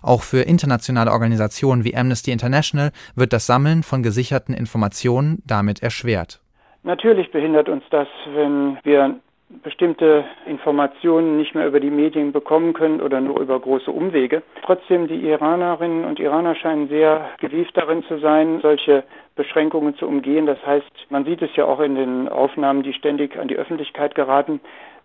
Auch 0.00 0.22
für 0.22 0.40
internationale 0.40 1.12
Organisationen 1.12 1.84
wie 1.84 1.96
Amnesty 1.96 2.30
International 2.30 2.92
wird 3.14 3.34
das 3.34 3.46
Sammeln 3.46 3.82
von 3.82 4.02
gesicherten 4.02 4.54
Informationen 4.54 5.42
damit 5.46 5.82
erschwert. 5.82 6.40
Natürlich 6.82 7.30
behindert 7.30 7.68
uns 7.68 7.82
das, 7.90 8.08
wenn 8.32 8.78
wir 8.84 9.20
bestimmte 9.48 10.24
Informationen 10.46 11.36
nicht 11.36 11.54
mehr 11.54 11.66
über 11.66 11.78
die 11.78 11.90
Medien 11.90 12.32
bekommen 12.32 12.72
können 12.72 13.00
oder 13.00 13.20
nur 13.20 13.40
über 13.40 13.58
große 13.58 13.90
Umwege. 13.90 14.42
Trotzdem, 14.64 15.06
die 15.06 15.28
Iranerinnen 15.28 16.04
und 16.04 16.18
Iraner 16.18 16.56
scheinen 16.56 16.88
sehr 16.88 17.30
gewieft 17.40 17.76
darin 17.76 18.02
zu 18.04 18.18
sein, 18.18 18.60
solche 18.60 19.04
Beschränkungen 19.36 19.96
zu 19.96 20.06
umgehen. 20.06 20.46
Das 20.46 20.58
heißt, 20.66 20.90
man 21.10 21.24
sieht 21.24 21.42
es 21.42 21.54
ja 21.54 21.64
auch 21.64 21.80
in 21.80 21.94
den 21.94 22.28
Aufnahmen, 22.28 22.82
die 22.82 22.92
ständig 22.92 23.38
an 23.38 23.48
die 23.48 23.56
Öffentlichkeit 23.56 24.14
geraten, 24.14 24.60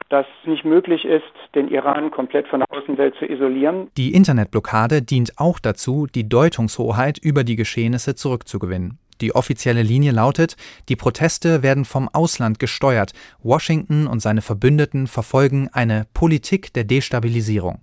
dass 0.10 0.25
nicht 0.45 0.65
möglich 0.65 1.05
ist, 1.05 1.24
den 1.55 1.69
Iran 1.69 2.12
komplett 2.12 2.48
von 2.48 2.62
der 2.62 2.67
Außenwelt 2.71 3.15
zu 3.15 3.25
isolieren. 3.25 3.89
Die 3.98 4.13
Internetblockade 4.13 5.01
dient 5.01 5.33
auch 5.38 5.60
dazu, 5.60 6.07
die 6.13 6.27
Deutungshoheit 6.27 7.17
über 7.17 7.43
die 7.43 7.55
Geschehnisse 7.55 8.15
zurückzugewinnen. 8.15 8.98
Die 9.21 9.35
offizielle 9.35 9.83
Linie 9.83 10.11
lautet, 10.11 10.57
die 10.89 10.95
Proteste 10.95 11.63
werden 11.63 11.85
vom 11.85 12.09
Ausland 12.09 12.59
gesteuert, 12.59 13.13
Washington 13.43 14.07
und 14.07 14.21
seine 14.21 14.41
Verbündeten 14.41 15.07
verfolgen 15.07 15.69
eine 15.71 16.07
Politik 16.13 16.73
der 16.73 16.83
Destabilisierung. 16.83 17.81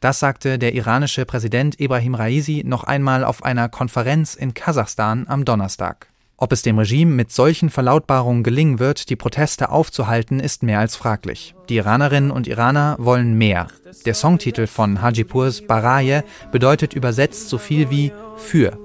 Das 0.00 0.20
sagte 0.20 0.58
der 0.58 0.74
iranische 0.74 1.24
Präsident 1.24 1.80
Ibrahim 1.80 2.14
Raisi 2.14 2.62
noch 2.66 2.84
einmal 2.84 3.24
auf 3.24 3.42
einer 3.42 3.70
Konferenz 3.70 4.34
in 4.34 4.52
Kasachstan 4.52 5.26
am 5.26 5.46
Donnerstag. 5.46 6.08
Ob 6.36 6.52
es 6.52 6.62
dem 6.62 6.78
Regime 6.78 7.12
mit 7.12 7.32
solchen 7.32 7.70
Verlautbarungen 7.70 8.42
gelingen 8.42 8.80
wird, 8.80 9.08
die 9.08 9.16
Proteste 9.16 9.70
aufzuhalten, 9.70 10.40
ist 10.40 10.62
mehr 10.62 10.80
als 10.80 10.96
fraglich. 10.96 11.54
Die 11.68 11.76
Iranerinnen 11.76 12.30
und 12.30 12.48
Iraner 12.48 12.96
wollen 12.98 13.38
mehr. 13.38 13.68
Der 14.04 14.14
Songtitel 14.14 14.66
von 14.66 15.00
Hajipurs 15.00 15.62
Baraye 15.66 16.22
bedeutet 16.50 16.92
übersetzt 16.92 17.48
so 17.48 17.56
viel 17.56 17.88
wie 17.88 18.12
für. 18.36 18.76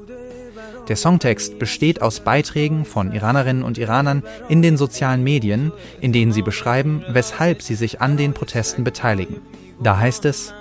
Der 0.89 0.95
Songtext 0.95 1.59
besteht 1.59 2.01
aus 2.01 2.19
Beiträgen 2.19 2.83
von 2.83 3.13
Iranerinnen 3.13 3.61
und 3.63 3.77
Iranern 3.77 4.23
in 4.49 4.63
den 4.63 4.75
sozialen 4.75 5.23
Medien, 5.23 5.71
in 6.01 6.11
denen 6.11 6.31
sie 6.31 6.41
beschreiben, 6.41 7.03
weshalb 7.09 7.61
sie 7.61 7.75
sich 7.75 8.01
an 8.01 8.17
den 8.17 8.33
Protesten 8.33 8.83
beteiligen. 8.83 9.37
Da 9.81 9.97
heißt 9.97 10.25
es, 10.25 10.51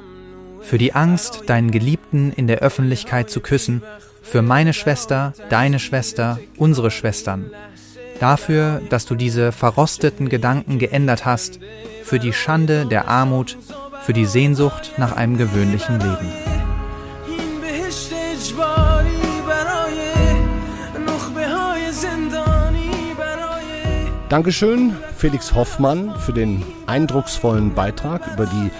für 0.60 0.76
die 0.76 0.92
Angst, 0.94 1.44
deinen 1.46 1.70
Geliebten 1.70 2.30
in 2.36 2.46
der 2.46 2.58
Öffentlichkeit 2.58 3.30
zu 3.30 3.40
küssen, 3.40 3.82
für 4.20 4.42
meine 4.42 4.74
Schwester, 4.74 5.32
deine 5.48 5.78
Schwester, 5.78 6.38
unsere 6.58 6.90
Schwestern, 6.90 7.50
dafür, 8.20 8.82
dass 8.90 9.06
du 9.06 9.14
diese 9.14 9.50
verrosteten 9.50 10.28
Gedanken 10.28 10.78
geändert 10.78 11.24
hast, 11.24 11.58
für 12.04 12.18
die 12.18 12.34
Schande 12.34 12.84
der 12.84 13.08
Armut, 13.08 13.56
für 14.02 14.12
die 14.12 14.26
Sehnsucht 14.26 14.92
nach 14.98 15.16
einem 15.16 15.38
gewöhnlichen 15.38 15.98
Leben. 15.98 16.77
Dankeschön, 24.28 24.94
Felix 25.16 25.54
Hoffmann, 25.54 26.14
für 26.18 26.34
den 26.34 26.62
eindrucksvollen 26.86 27.72
Beitrag 27.72 28.30
über 28.34 28.44
die 28.44 28.70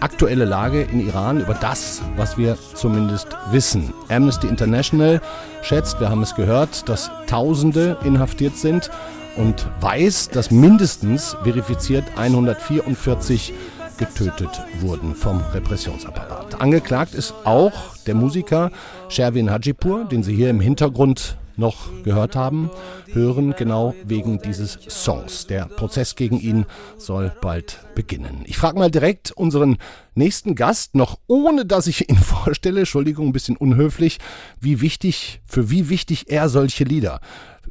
aktuelle 0.00 0.44
Lage 0.44 0.82
in 0.82 0.98
Iran, 0.98 1.40
über 1.40 1.54
das, 1.54 2.02
was 2.16 2.36
wir 2.36 2.58
zumindest 2.74 3.28
wissen. 3.52 3.94
Amnesty 4.08 4.48
International 4.48 5.20
schätzt, 5.62 6.00
wir 6.00 6.10
haben 6.10 6.22
es 6.22 6.34
gehört, 6.34 6.88
dass 6.88 7.12
Tausende 7.28 7.96
inhaftiert 8.02 8.56
sind 8.56 8.90
und 9.36 9.68
weiß, 9.80 10.30
dass 10.30 10.50
mindestens 10.50 11.36
verifiziert 11.44 12.04
144 12.16 13.54
getötet 13.98 14.60
wurden 14.80 15.14
vom 15.14 15.40
Repressionsapparat. 15.52 16.60
Angeklagt 16.60 17.14
ist 17.14 17.32
auch 17.44 17.94
der 18.06 18.16
Musiker 18.16 18.72
Sherwin 19.08 19.52
Hajipur, 19.52 20.04
den 20.06 20.24
Sie 20.24 20.34
hier 20.34 20.50
im 20.50 20.58
Hintergrund 20.58 21.36
noch 21.56 21.88
gehört 22.02 22.36
haben, 22.36 22.70
hören, 23.12 23.54
genau 23.56 23.94
wegen 24.04 24.40
dieses 24.40 24.78
Songs. 24.88 25.46
Der 25.46 25.66
Prozess 25.66 26.14
gegen 26.16 26.40
ihn 26.40 26.66
soll 26.98 27.32
bald 27.40 27.80
beginnen. 27.94 28.42
Ich 28.46 28.56
frage 28.56 28.78
mal 28.78 28.90
direkt 28.90 29.32
unseren 29.32 29.78
nächsten 30.14 30.54
Gast, 30.54 30.94
noch 30.94 31.18
ohne 31.26 31.64
dass 31.64 31.86
ich 31.86 32.08
ihn 32.08 32.16
vorstelle, 32.16 32.80
Entschuldigung, 32.80 33.28
ein 33.28 33.32
bisschen 33.32 33.56
unhöflich, 33.56 34.18
wie 34.60 34.80
wichtig, 34.80 35.40
für 35.46 35.70
wie 35.70 35.88
wichtig 35.88 36.30
er 36.30 36.48
solche 36.48 36.84
Lieder, 36.84 37.20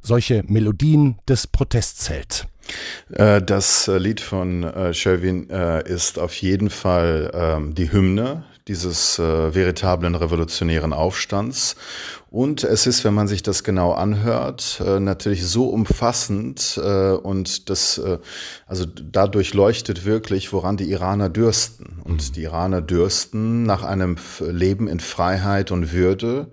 solche 0.02 0.44
Melodien 0.48 1.18
des 1.28 1.48
Protests 1.48 2.10
hält. 2.10 2.48
Äh, 3.12 3.42
das 3.42 3.88
Lied 3.88 4.22
von 4.22 4.64
äh, 4.64 4.94
Sherwin 4.94 5.50
äh, 5.50 5.88
ist 5.88 6.20
auf 6.20 6.34
jeden 6.36 6.70
Fall 6.70 7.32
ähm, 7.34 7.76
die 7.76 7.92
Hymne 7.92 8.44
dieses 8.68 9.20
äh, 9.20 9.54
veritablen 9.54 10.16
revolutionären 10.16 10.92
Aufstands. 10.92 11.76
Und 12.30 12.64
es 12.66 12.86
ist, 12.86 13.06
wenn 13.06 13.14
man 13.14 13.28
sich 13.28 13.44
das 13.44 13.64
genau 13.64 13.94
anhört, 13.94 14.82
äh, 14.86 15.00
natürlich 15.00 15.46
so 15.46 15.70
umfassend 15.70 16.78
äh, 16.84 17.12
und 17.12 17.70
das, 17.70 17.98
äh, 17.98 18.18
also 18.68 18.86
dadurch 18.86 19.54
leuchtet 19.54 20.04
wirklich, 20.04 20.52
woran 20.52 20.76
die 20.76 20.92
Iraner 20.92 21.30
dürsten. 21.30 22.02
Und 22.04 22.30
mhm. 22.30 22.34
die 22.34 22.44
Iraner 22.44 22.82
dürsten 22.82 23.64
nach 23.64 23.84
einem 23.84 24.18
Leben 24.42 24.88
in 24.88 25.00
Freiheit 25.00 25.72
und 25.72 25.94
Würde, 25.94 26.52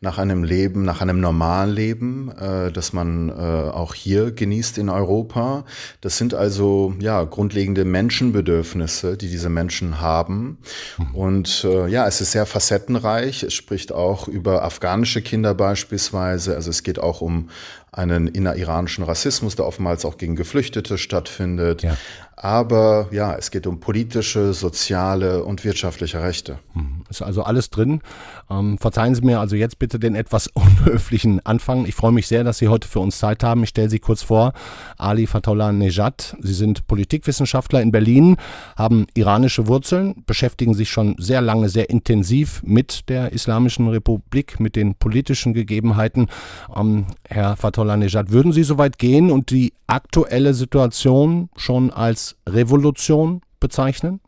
nach 0.00 0.18
einem 0.18 0.44
Leben, 0.44 0.84
nach 0.84 1.00
einem 1.00 1.18
normalen 1.18 1.70
Leben, 1.70 2.30
das 2.74 2.92
man 2.92 3.30
auch 3.30 3.94
hier 3.94 4.32
genießt 4.32 4.76
in 4.76 4.90
Europa. 4.90 5.64
Das 6.02 6.18
sind 6.18 6.34
also 6.34 6.94
ja 7.00 7.24
grundlegende 7.24 7.86
Menschenbedürfnisse, 7.86 9.16
die 9.16 9.30
diese 9.30 9.48
Menschen 9.48 10.00
haben. 10.00 10.58
Mhm. 10.98 11.14
Und 11.14 11.62
ja, 11.88 12.06
es 12.06 12.20
ist 12.20 12.32
sehr 12.32 12.44
facettenreich. 12.44 13.42
Es 13.42 13.54
spricht 13.54 13.92
auch 13.92 14.28
über 14.28 14.62
afghanische 14.62 15.22
Kinder 15.24 15.54
beispielsweise. 15.54 16.54
Also 16.54 16.70
es 16.70 16.82
geht 16.82 16.98
auch 16.98 17.20
um 17.20 17.50
einen 17.90 18.28
inneriranischen 18.28 19.04
Rassismus, 19.04 19.56
der 19.56 19.66
oftmals 19.66 20.04
auch 20.04 20.18
gegen 20.18 20.36
Geflüchtete 20.36 20.98
stattfindet. 20.98 21.82
Ja. 21.82 21.96
Aber 22.44 23.08
ja, 23.10 23.34
es 23.36 23.50
geht 23.50 23.66
um 23.66 23.80
politische, 23.80 24.52
soziale 24.52 25.44
und 25.44 25.64
wirtschaftliche 25.64 26.20
Rechte. 26.20 26.58
Hm, 26.74 27.02
ist 27.08 27.22
also 27.22 27.42
alles 27.42 27.70
drin. 27.70 28.02
Ähm, 28.50 28.76
verzeihen 28.76 29.14
Sie 29.14 29.22
mir 29.22 29.40
also 29.40 29.56
jetzt 29.56 29.78
bitte 29.78 29.98
den 29.98 30.14
etwas 30.14 30.46
unhöflichen 30.52 31.40
Anfang. 31.46 31.86
Ich 31.86 31.94
freue 31.94 32.12
mich 32.12 32.26
sehr, 32.26 32.44
dass 32.44 32.58
Sie 32.58 32.68
heute 32.68 32.86
für 32.86 33.00
uns 33.00 33.18
Zeit 33.18 33.42
haben. 33.42 33.62
Ich 33.62 33.70
stelle 33.70 33.88
Sie 33.88 33.98
kurz 33.98 34.22
vor. 34.22 34.52
Ali 34.98 35.26
Fatollah 35.26 35.72
Nejad. 35.72 36.36
Sie 36.38 36.52
sind 36.52 36.86
Politikwissenschaftler 36.86 37.80
in 37.80 37.92
Berlin, 37.92 38.36
haben 38.76 39.06
iranische 39.14 39.66
Wurzeln, 39.66 40.22
beschäftigen 40.26 40.74
sich 40.74 40.90
schon 40.90 41.16
sehr 41.18 41.40
lange, 41.40 41.70
sehr 41.70 41.88
intensiv 41.88 42.62
mit 42.62 43.08
der 43.08 43.32
Islamischen 43.32 43.88
Republik, 43.88 44.60
mit 44.60 44.76
den 44.76 44.96
politischen 44.96 45.54
Gegebenheiten. 45.54 46.26
Ähm, 46.76 47.06
Herr 47.26 47.56
Fatollah 47.56 47.96
Nejad, 47.96 48.32
würden 48.32 48.52
Sie 48.52 48.64
so 48.64 48.76
weit 48.76 48.98
gehen 48.98 49.30
und 49.30 49.48
die 49.48 49.72
aktuelle 49.86 50.54
Situation 50.54 51.48
schon 51.56 51.90
als 51.90 52.33
Revolution 52.48 53.40
bezeichnen? 53.60 54.20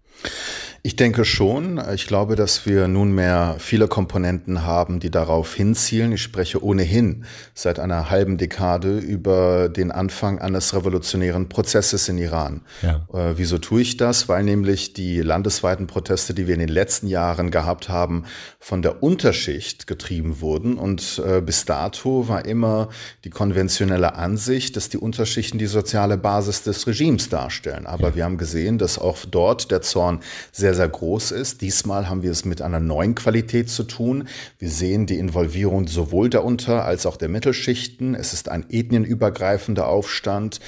Ich 0.86 0.94
denke 0.94 1.24
schon. 1.24 1.82
Ich 1.96 2.06
glaube, 2.06 2.36
dass 2.36 2.64
wir 2.64 2.86
nunmehr 2.86 3.56
viele 3.58 3.88
Komponenten 3.88 4.62
haben, 4.62 5.00
die 5.00 5.10
darauf 5.10 5.52
hinzielen. 5.52 6.12
Ich 6.12 6.22
spreche 6.22 6.62
ohnehin 6.62 7.24
seit 7.54 7.80
einer 7.80 8.08
halben 8.08 8.38
Dekade 8.38 8.96
über 8.96 9.68
den 9.68 9.90
Anfang 9.90 10.38
eines 10.38 10.74
revolutionären 10.74 11.48
Prozesses 11.48 12.08
in 12.08 12.18
Iran. 12.18 12.60
Ja. 12.82 13.04
Äh, 13.12 13.32
wieso 13.34 13.58
tue 13.58 13.80
ich 13.80 13.96
das? 13.96 14.28
Weil 14.28 14.44
nämlich 14.44 14.92
die 14.92 15.22
landesweiten 15.22 15.88
Proteste, 15.88 16.34
die 16.34 16.46
wir 16.46 16.54
in 16.54 16.60
den 16.60 16.68
letzten 16.68 17.08
Jahren 17.08 17.50
gehabt 17.50 17.88
haben, 17.88 18.22
von 18.60 18.80
der 18.80 19.02
Unterschicht 19.02 19.88
getrieben 19.88 20.40
wurden. 20.40 20.78
Und 20.78 21.20
äh, 21.26 21.40
bis 21.40 21.64
dato 21.64 22.28
war 22.28 22.44
immer 22.44 22.90
die 23.24 23.30
konventionelle 23.30 24.14
Ansicht, 24.14 24.76
dass 24.76 24.88
die 24.88 24.98
Unterschichten 24.98 25.58
die 25.58 25.66
soziale 25.66 26.16
Basis 26.16 26.62
des 26.62 26.86
Regimes 26.86 27.28
darstellen. 27.28 27.86
Aber 27.86 28.10
ja. 28.10 28.14
wir 28.14 28.24
haben 28.24 28.38
gesehen, 28.38 28.78
dass 28.78 29.00
auch 29.00 29.18
dort 29.28 29.72
der 29.72 29.82
Zorn 29.82 30.20
sehr 30.52 30.75
sehr 30.76 30.88
groß 30.88 31.32
ist. 31.32 31.62
Diesmal 31.62 32.08
haben 32.08 32.22
wir 32.22 32.30
es 32.30 32.44
mit 32.44 32.62
einer 32.62 32.80
neuen 32.80 33.14
Qualität 33.14 33.68
zu 33.68 33.82
tun. 33.82 34.28
Wir 34.58 34.70
sehen 34.70 35.06
die 35.06 35.18
Involvierung 35.18 35.88
sowohl 35.88 36.30
der 36.30 36.44
Unter- 36.44 36.84
als 36.84 37.06
auch 37.06 37.16
der 37.16 37.28
Mittelschichten. 37.28 38.14
Es 38.14 38.32
ist 38.32 38.48
ein 38.48 38.66
ethnienübergreifender 38.70 39.88
Aufstand. 39.88 40.60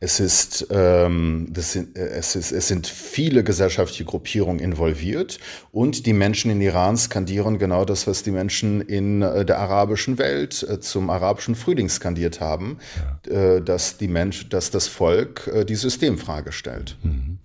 Es 0.00 0.20
ist, 0.20 0.68
ähm, 0.70 1.52
sind, 1.56 1.96
äh, 1.96 2.08
es 2.08 2.36
ist, 2.36 2.52
es 2.52 2.68
sind 2.68 2.86
viele 2.86 3.44
gesellschaftliche 3.44 4.04
Gruppierungen 4.04 4.60
involviert 4.60 5.38
und 5.72 6.06
die 6.06 6.12
Menschen 6.12 6.50
in 6.50 6.60
Iran 6.60 6.96
skandieren 6.96 7.58
genau 7.58 7.84
das, 7.84 8.06
was 8.06 8.22
die 8.22 8.30
Menschen 8.30 8.80
in 8.80 9.22
äh, 9.22 9.44
der 9.44 9.58
arabischen 9.58 10.18
Welt 10.18 10.66
äh, 10.68 10.80
zum 10.80 11.10
arabischen 11.10 11.54
Frühling 11.54 11.88
skandiert 11.88 12.40
haben, 12.40 12.78
ja. 13.28 13.60
dass 13.60 13.98
die 13.98 14.08
Mensch, 14.08 14.48
dass 14.48 14.70
das 14.70 14.86
Volk 14.86 15.50
die 15.68 15.74
Systemfrage 15.74 16.52
stellt. 16.52 16.96
Mhm. 17.02 17.38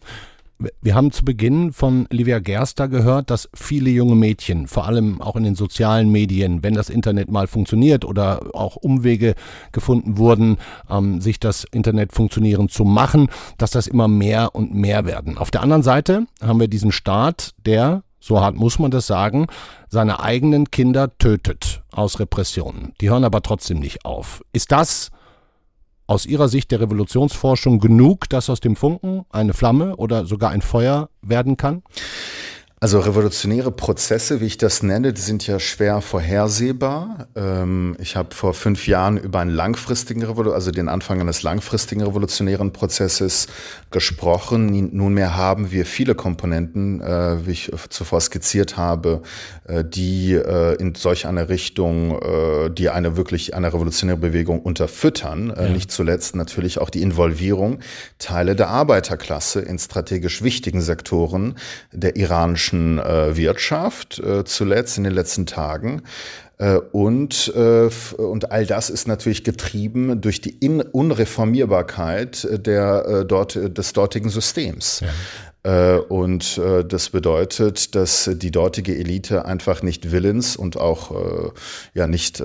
Wir 0.82 0.96
haben 0.96 1.12
zu 1.12 1.26
Beginn 1.26 1.74
von 1.74 2.08
Livia 2.12 2.40
Gerster 2.40 2.88
gehört, 2.88 3.30
dass 3.30 3.50
viele 3.54 3.90
junge 3.90 4.16
Mädchen, 4.16 4.68
vor 4.68 4.86
allem 4.86 5.22
auch 5.22 5.36
in 5.36 5.44
den 5.44 5.56
sozialen 5.56 6.12
Medien, 6.12 6.64
wenn 6.64 6.74
das 6.74 6.90
Internet 6.90 7.32
mal 7.32 7.48
funktioniert 7.48 8.06
oder 8.06 8.42
auch 8.54 8.76
Umwege 8.76 9.36
gefunden 9.72 10.18
wurden, 10.18 10.58
ähm, 10.90 11.22
sich 11.22 11.40
das 11.40 11.66
Internet 11.72 12.14
funktionieren 12.14 12.70
zu 12.70 12.84
machen, 12.84 13.30
dass 13.58 13.72
das 13.72 13.88
immer 13.88 14.08
mehr 14.08 14.54
und 14.54 14.74
mehr 14.74 15.06
werden. 15.06 15.38
Auf 15.38 15.52
der 15.52 15.62
anderen 15.62 15.84
Seite 15.84 16.28
haben 16.42 16.60
wir 16.60 16.68
diesen 16.68 16.92
Staat, 16.92 17.54
der, 17.66 18.04
so 18.20 18.40
hart 18.40 18.56
muss 18.56 18.78
man 18.78 18.92
das 18.92 19.08
sagen, 19.08 19.48
seine 19.90 20.20
eigenen 20.20 20.70
Kinder 20.70 21.18
tötet 21.18 21.82
aus 21.92 22.20
Repressionen. 22.20 22.94
Die 23.02 23.10
hören 23.10 23.24
aber 23.24 23.42
trotzdem 23.42 23.80
nicht 23.80 24.06
auf. 24.06 24.44
Ist 24.54 24.72
das 24.72 25.12
aus 26.08 26.26
Ihrer 26.26 26.48
Sicht 26.48 26.72
der 26.72 26.82
Revolutionsforschung 26.82 27.80
genug, 27.80 28.30
dass 28.30 28.50
aus 28.50 28.60
dem 28.60 28.76
Funken 28.76 29.26
eine 29.30 29.54
Flamme 29.54 29.96
oder 29.96 30.26
sogar 30.26 30.52
ein 30.52 30.62
Feuer 30.62 31.10
werden 31.22 31.58
kann? 31.58 31.84
Also 32.84 33.00
revolutionäre 33.00 33.72
Prozesse, 33.72 34.42
wie 34.42 34.48
ich 34.48 34.58
das 34.58 34.82
nenne, 34.82 35.14
die 35.14 35.22
sind 35.22 35.46
ja 35.46 35.60
schwer 35.60 36.02
vorhersehbar. 36.02 37.28
Ähm, 37.36 37.96
ich 38.00 38.16
habe 38.16 38.34
vor 38.34 38.56
fünf 38.56 38.88
Jahren 38.88 39.18
über 39.18 39.38
einen 39.38 39.52
langfristigen 39.52 40.24
Revolution, 40.24 40.56
also 40.56 40.72
den 40.72 40.90
Anfang 40.90 41.22
eines 41.22 41.44
langfristigen 41.44 42.02
revolutionären 42.02 42.74
Prozesses 42.74 43.46
gesprochen. 43.92 44.90
Nunmehr 44.98 45.38
haben 45.38 45.72
wir 45.72 45.86
viele 45.86 46.16
Komponenten, 46.16 47.02
äh, 47.02 47.46
wie 47.46 47.52
ich 47.52 47.72
zuvor 47.90 48.20
skizziert 48.20 48.78
habe, 48.78 49.22
äh, 49.66 49.84
die 49.86 50.34
äh, 50.34 50.74
in 50.82 50.96
solch 50.96 51.28
eine 51.28 51.50
Richtung, 51.50 52.20
die 52.76 52.90
eine 52.90 53.16
wirklich 53.16 53.54
eine 53.54 53.72
revolutionäre 53.72 54.18
Bewegung 54.18 54.60
unterfüttern. 54.60 55.54
Ja. 55.56 55.70
Nicht 55.70 55.92
zuletzt 55.92 56.36
natürlich 56.36 56.80
auch 56.80 56.90
die 56.90 57.04
Involvierung 57.04 57.80
Teile 58.18 58.56
der 58.56 58.70
Arbeiterklasse 58.70 59.62
in 59.62 59.78
strategisch 59.78 60.42
wichtigen 60.42 60.82
Sektoren 60.82 61.56
der 61.92 62.16
iranischen 62.16 62.71
deutschen 62.72 63.00
äh, 63.00 63.36
Wirtschaft, 63.36 64.20
äh, 64.20 64.44
zuletzt 64.46 64.98
in 64.98 65.04
den 65.04 65.14
letzten 65.14 65.46
Tagen. 65.46 66.04
Äh, 66.58 66.78
und, 66.92 67.54
äh, 67.56 67.90
und 68.18 68.52
all 68.52 68.66
das 68.66 68.90
ist 68.90 69.08
natürlich 69.08 69.44
getrieben 69.44 70.22
durch 70.22 70.42
die 70.42 70.52
In 70.52 70.82
Unreformierbarkeit 70.82 72.48
der, 72.66 73.06
äh, 73.06 73.26
dort, 73.26 73.56
des 73.56 73.94
dortigen 73.94 74.30
Systems. 74.30 75.02
Ja. 75.02 75.10
Und 75.64 76.60
das 76.88 77.10
bedeutet, 77.12 77.94
dass 77.94 78.28
die 78.34 78.50
dortige 78.50 78.98
Elite 78.98 79.46
einfach 79.46 79.84
nicht 79.84 80.12
willens 80.12 80.56
und 80.56 80.78
auch 80.78 81.54
ja 81.94 82.08
nicht, 82.08 82.42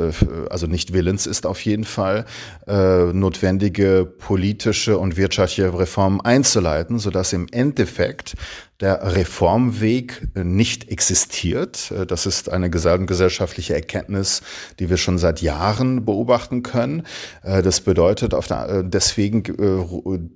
also 0.51 0.67
nicht 0.67 0.93
willens 0.93 1.27
ist 1.27 1.47
auf 1.47 1.65
jeden 1.65 1.85
Fall, 1.85 2.27
notwendige 2.67 4.05
politische 4.05 4.99
und 4.99 5.17
wirtschaftliche 5.17 5.79
Reformen 5.79 6.21
einzuleiten, 6.21 6.99
sodass 6.99 7.33
im 7.33 7.47
Endeffekt 7.53 8.35
der 8.81 9.15
Reformweg 9.15 10.29
nicht 10.35 10.91
existiert. 10.91 11.93
Das 12.09 12.27
ist 12.27 12.51
eine 12.51 12.69
gesellschaftliche 12.69 13.75
Erkenntnis, 13.75 14.43
die 14.79 14.91
wir 14.91 14.97
schon 14.97 15.19
seit 15.19 15.41
Jahren 15.41 16.05
beobachten 16.05 16.63
können. 16.63 17.05
Das 17.43 17.81
bedeutet 17.81 18.35
auf 18.35 18.47
der, 18.47 18.83
deswegen, 18.83 19.43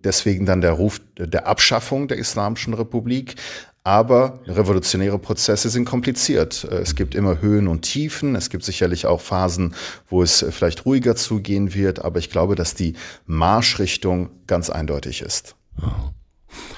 deswegen 0.03 0.47
dann 0.47 0.61
der 0.61 0.73
Ruf 0.73 1.01
der 1.19 1.47
Abschaffung 1.47 2.09
der 2.09 2.19
Islamischen 2.19 2.75
Republik. 2.75 3.35
Aber 3.83 4.41
revolutionäre 4.47 5.19
Prozesse 5.19 5.71
sind 5.71 5.87
kompliziert. 5.87 6.65
Es 6.65 6.95
gibt 6.95 7.15
immer 7.15 7.41
Höhen 7.41 7.67
und 7.67 7.81
Tiefen. 7.81 8.37
Es 8.37 8.51
gibt 8.51 8.63
sicherlich 8.63 9.07
auch 9.07 9.23
Phasen, 9.23 9.75
wo 10.11 10.23
es 10.23 10.45
vielleicht 10.51 10.85
ruhiger 10.85 11.17
zugehen 11.17 11.73
wird. 11.73 12.05
Aber 12.05 12.19
ich 12.19 12.29
glaube, 12.29 12.57
dass 12.57 12.75
die 12.75 12.93
Marschrichtung 13.25 14.29
ganz 14.47 14.69
eindeutig 14.69 15.23
ist. 15.23 15.57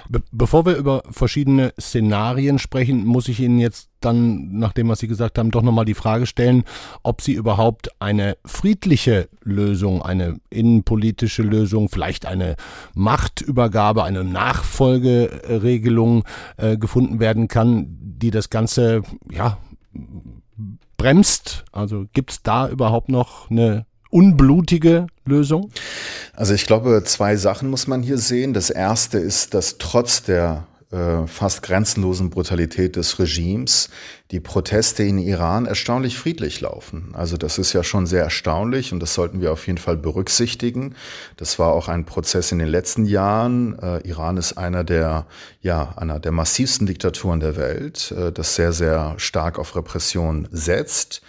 Be 0.09 0.23
bevor 0.33 0.67
wir 0.67 0.77
über 0.77 1.03
verschiedene 1.11 1.73
Szenarien 1.81 2.59
sprechen, 2.59 3.05
muss 3.05 3.29
ich 3.29 3.41
Ihnen 3.41 3.59
jetzt 3.59 3.91
dann, 4.01 4.59
nachdem 4.59 4.89
was 4.89 4.99
Sie 4.99 5.09
gesagt 5.09 5.39
haben, 5.39 5.51
doch 5.51 5.63
nochmal 5.63 5.85
die 5.85 5.95
Frage 5.95 6.27
stellen, 6.27 6.65
ob 7.03 7.23
Sie 7.23 7.33
überhaupt 7.33 7.91
eine 8.01 8.37
friedliche 8.45 9.29
Lösung, 9.43 10.03
eine 10.03 10.41
innenpolitische 10.51 11.43
Lösung, 11.43 11.89
vielleicht 11.89 12.27
eine 12.27 12.57
Machtübergabe, 12.95 14.05
eine 14.05 14.25
Nachfolgeregelung 14.25 16.25
äh, 16.57 16.77
gefunden 16.77 17.21
werden 17.21 17.49
kann, 17.49 17.97
die 18.01 18.31
das 18.31 18.51
Ganze, 18.51 19.03
ja, 19.31 19.59
bremst. 20.97 21.65
Also 21.73 22.07
gibt 22.13 22.31
es 22.31 22.43
da 22.43 22.69
überhaupt 22.69 23.09
noch 23.09 23.51
eine 23.51 23.87
unblutige 24.13 25.07
Lösung? 25.25 25.71
Also 26.35 26.55
ich 26.55 26.67
glaube, 26.67 27.03
zwei 27.05 27.37
Sachen 27.37 27.71
muss 27.71 27.87
man 27.87 28.03
hier 28.03 28.19
sehen. 28.19 28.53
Das 28.53 28.71
erste 28.71 29.19
ist, 29.19 29.55
dass 29.55 29.79
trotz 29.79 30.23
der 30.23 30.67
äh, 30.93 31.27
fast 31.27 31.63
grenzenlosen 31.63 32.29
Brutalität 32.29 32.97
des 32.97 33.19
Regimes 33.19 33.89
die 34.31 34.41
Proteste 34.41 35.03
in 35.03 35.19
Iran 35.19 35.65
erstaunlich 35.65 36.19
friedlich 36.19 36.61
laufen. 36.61 37.15
Also 37.15 37.39
das 37.39 37.57
ist 37.57 37.73
ja 37.73 37.83
schon 37.83 38.07
sehr 38.07 38.23
erstaunlich 38.23 38.93
und 38.93 39.01
das 39.01 39.15
sollten 39.15 39.41
wir 39.41 39.53
auf 39.53 39.67
jeden 39.67 39.79
Fall 39.79 39.97
berücksichtigen. 39.97 40.95
Das 41.39 41.59
war 41.59 41.73
auch 41.73 41.89
ein 41.89 42.05
Prozess 42.05 42.53
in 42.53 42.59
den 42.59 42.69
letzten 42.69 43.07
Jahren. 43.07 43.79
Äh, 43.79 44.07
Iran 44.07 44.37
ist 44.37 44.59
einer 44.59 44.85
der, 44.85 45.27
ja, 45.63 45.95
einer 45.97 46.21
der 46.21 46.33
massivsten 46.33 46.87
Diktaturen 46.87 47.41
der 47.41 47.57
Welt, 47.57 48.13
äh, 48.13 48.31
das 48.31 48.55
sehr, 48.55 48.75
sehr 48.75 49.15
stark 49.17 49.59
auf 49.59 49.75
Repression 49.75 50.47
setzt. 50.51 51.23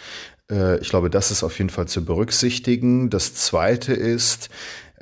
Äh, 0.53 0.79
ich 0.79 0.89
glaube, 0.89 1.09
das 1.09 1.31
ist 1.31 1.43
auf 1.43 1.57
jeden 1.57 1.69
Fall 1.69 1.87
zu 1.87 2.05
berücksichtigen. 2.05 3.09
Das 3.09 3.33
Zweite 3.33 3.93
ist, 3.93 4.49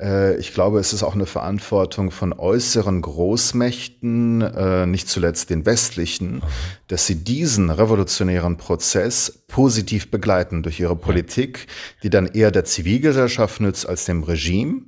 äh, 0.00 0.36
ich 0.36 0.54
glaube, 0.54 0.80
es 0.80 0.92
ist 0.92 1.02
auch 1.02 1.14
eine 1.14 1.26
Verantwortung 1.26 2.10
von 2.10 2.32
äußeren 2.32 3.02
Großmächten, 3.02 4.40
äh, 4.42 4.86
nicht 4.86 5.08
zuletzt 5.08 5.50
den 5.50 5.66
westlichen, 5.66 6.42
dass 6.88 7.06
sie 7.06 7.16
diesen 7.16 7.70
revolutionären 7.70 8.56
Prozess 8.56 9.44
positiv 9.48 10.10
begleiten 10.10 10.62
durch 10.62 10.80
ihre 10.80 10.96
Politik, 10.96 11.66
die 12.02 12.10
dann 12.10 12.26
eher 12.26 12.50
der 12.50 12.64
Zivilgesellschaft 12.64 13.60
nützt 13.60 13.88
als 13.88 14.04
dem 14.06 14.22
Regime. 14.22 14.82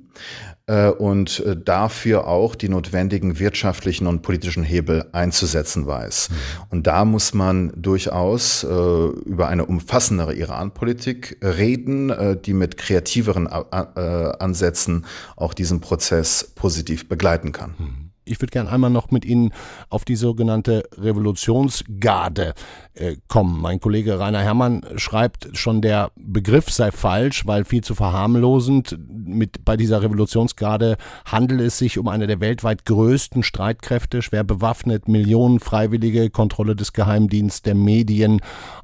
Äh, 0.67 0.89
und 0.89 1.41
äh, 1.41 1.55
dafür 1.55 2.25
auch 2.27 2.55
die 2.55 2.69
notwendigen 2.69 3.37
wirtschaftlichen 3.37 4.07
und 4.07 4.23
politischen 4.23 4.63
Hebel 4.63 5.05
einzusetzen 5.11 5.85
weiß. 5.85 6.29
Mhm. 6.29 6.35
Und 6.71 6.87
da 6.87 7.05
muss 7.05 7.35
man 7.35 7.71
durchaus 7.75 8.63
äh, 8.63 8.67
über 8.67 9.47
eine 9.47 9.65
umfassendere 9.65 10.33
Iran-Politik 10.33 11.37
reden, 11.43 12.11
die 12.45 12.53
mit 12.53 12.77
kreativeren 12.77 13.47
Ansätzen 13.47 15.05
auch 15.35 15.53
diesen 15.53 15.81
Prozess 15.81 16.51
positiv 16.55 17.07
begleiten 17.07 17.51
kann. 17.51 18.04
Ich 18.25 18.41
würde 18.41 18.51
gerne 18.51 18.71
einmal 18.71 18.89
noch 18.89 19.11
mit 19.11 19.23
Ihnen 19.23 19.53
auf 19.89 20.03
die 20.03 20.15
sogenannte 20.15 20.83
Revolutionsgarde 20.97 22.53
äh, 22.95 23.17
kommen. 23.27 23.61
Mein 23.61 23.79
Kollege 23.79 24.19
Rainer 24.19 24.41
Herrmann 24.41 24.81
schreibt 24.95 25.49
schon, 25.53 25.81
der 25.81 26.11
Begriff 26.15 26.71
sei 26.71 26.91
falsch, 26.91 27.45
weil 27.45 27.65
viel 27.65 27.83
zu 27.83 27.93
verharmlosend. 27.93 28.97
Mit, 29.07 29.63
bei 29.63 29.77
dieser 29.77 30.01
Revolutionsgarde 30.01 30.97
handelt 31.25 31.61
es 31.61 31.77
sich 31.77 31.99
um 31.99 32.07
eine 32.07 32.27
der 32.27 32.39
weltweit 32.39 32.85
größten 32.85 33.43
Streitkräfte, 33.43 34.21
schwer 34.21 34.43
bewaffnet, 34.43 35.07
Millionen 35.07 35.59
Freiwillige, 35.59 36.29
Kontrolle 36.29 36.75
des 36.75 36.93
Geheimdienstes, 36.93 37.61
der 37.61 37.75
Medien. 37.75 38.41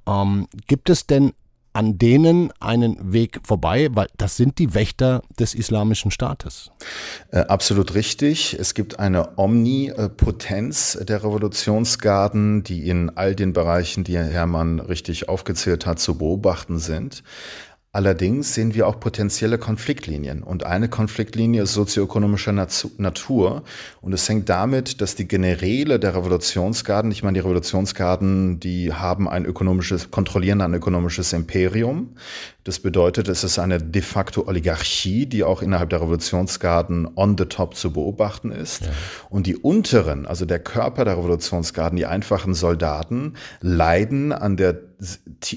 Ähm, 0.07 0.47
gibt 0.67 0.89
es 0.89 1.07
denn 1.07 1.33
an 1.73 1.97
denen 1.97 2.51
einen 2.59 3.13
Weg 3.13 3.39
vorbei, 3.43 3.89
weil 3.91 4.07
das 4.17 4.37
sind 4.37 4.59
die 4.59 4.73
Wächter 4.73 5.21
des 5.39 5.53
islamischen 5.53 6.11
Staates. 6.11 6.71
Äh, 7.31 7.39
absolut 7.39 7.93
richtig. 7.93 8.57
Es 8.59 8.73
gibt 8.73 8.99
eine 8.99 9.37
Omnipotenz 9.37 10.99
der 11.01 11.23
Revolutionsgarden, 11.23 12.63
die 12.63 12.87
in 12.87 13.09
all 13.15 13.35
den 13.35 13.53
Bereichen, 13.53 14.03
die 14.03 14.17
Hermann 14.17 14.79
richtig 14.79 15.29
aufgezählt 15.29 15.85
hat, 15.85 15.99
zu 15.99 16.17
beobachten 16.17 16.79
sind. 16.79 17.23
Allerdings 17.93 18.53
sehen 18.53 18.73
wir 18.73 18.87
auch 18.87 19.01
potenzielle 19.01 19.57
Konfliktlinien. 19.57 20.43
Und 20.43 20.65
eine 20.65 20.87
Konfliktlinie 20.87 21.63
ist 21.63 21.73
sozioökonomischer 21.73 22.53
Natur. 22.53 23.63
Und 23.99 24.13
es 24.13 24.29
hängt 24.29 24.47
damit, 24.47 25.01
dass 25.01 25.15
die 25.15 25.27
Generäle 25.27 25.99
der 25.99 26.15
Revolutionsgarden, 26.15 27.11
ich 27.11 27.21
meine, 27.21 27.33
die 27.33 27.41
Revolutionsgarden, 27.41 28.61
die 28.61 28.93
haben 28.93 29.27
ein 29.27 29.43
ökonomisches, 29.43 30.09
kontrollieren 30.09 30.61
ein 30.61 30.73
ökonomisches 30.73 31.33
Imperium. 31.33 32.15
Das 32.63 32.79
bedeutet, 32.79 33.27
es 33.27 33.43
ist 33.43 33.59
eine 33.59 33.79
de 33.79 34.01
facto 34.01 34.47
Oligarchie, 34.47 35.25
die 35.25 35.43
auch 35.43 35.61
innerhalb 35.61 35.89
der 35.89 35.99
Revolutionsgarden 35.99 37.09
on 37.17 37.37
the 37.37 37.45
top 37.45 37.75
zu 37.75 37.91
beobachten 37.91 38.51
ist. 38.51 38.83
Ja. 38.83 38.91
Und 39.29 39.47
die 39.47 39.57
unteren, 39.57 40.25
also 40.25 40.45
der 40.45 40.59
Körper 40.59 41.03
der 41.03 41.17
Revolutionsgarden, 41.17 41.97
die 41.97 42.05
einfachen 42.05 42.53
Soldaten, 42.53 43.33
leiden 43.59 44.31
an 44.31 44.55
der 44.55 44.90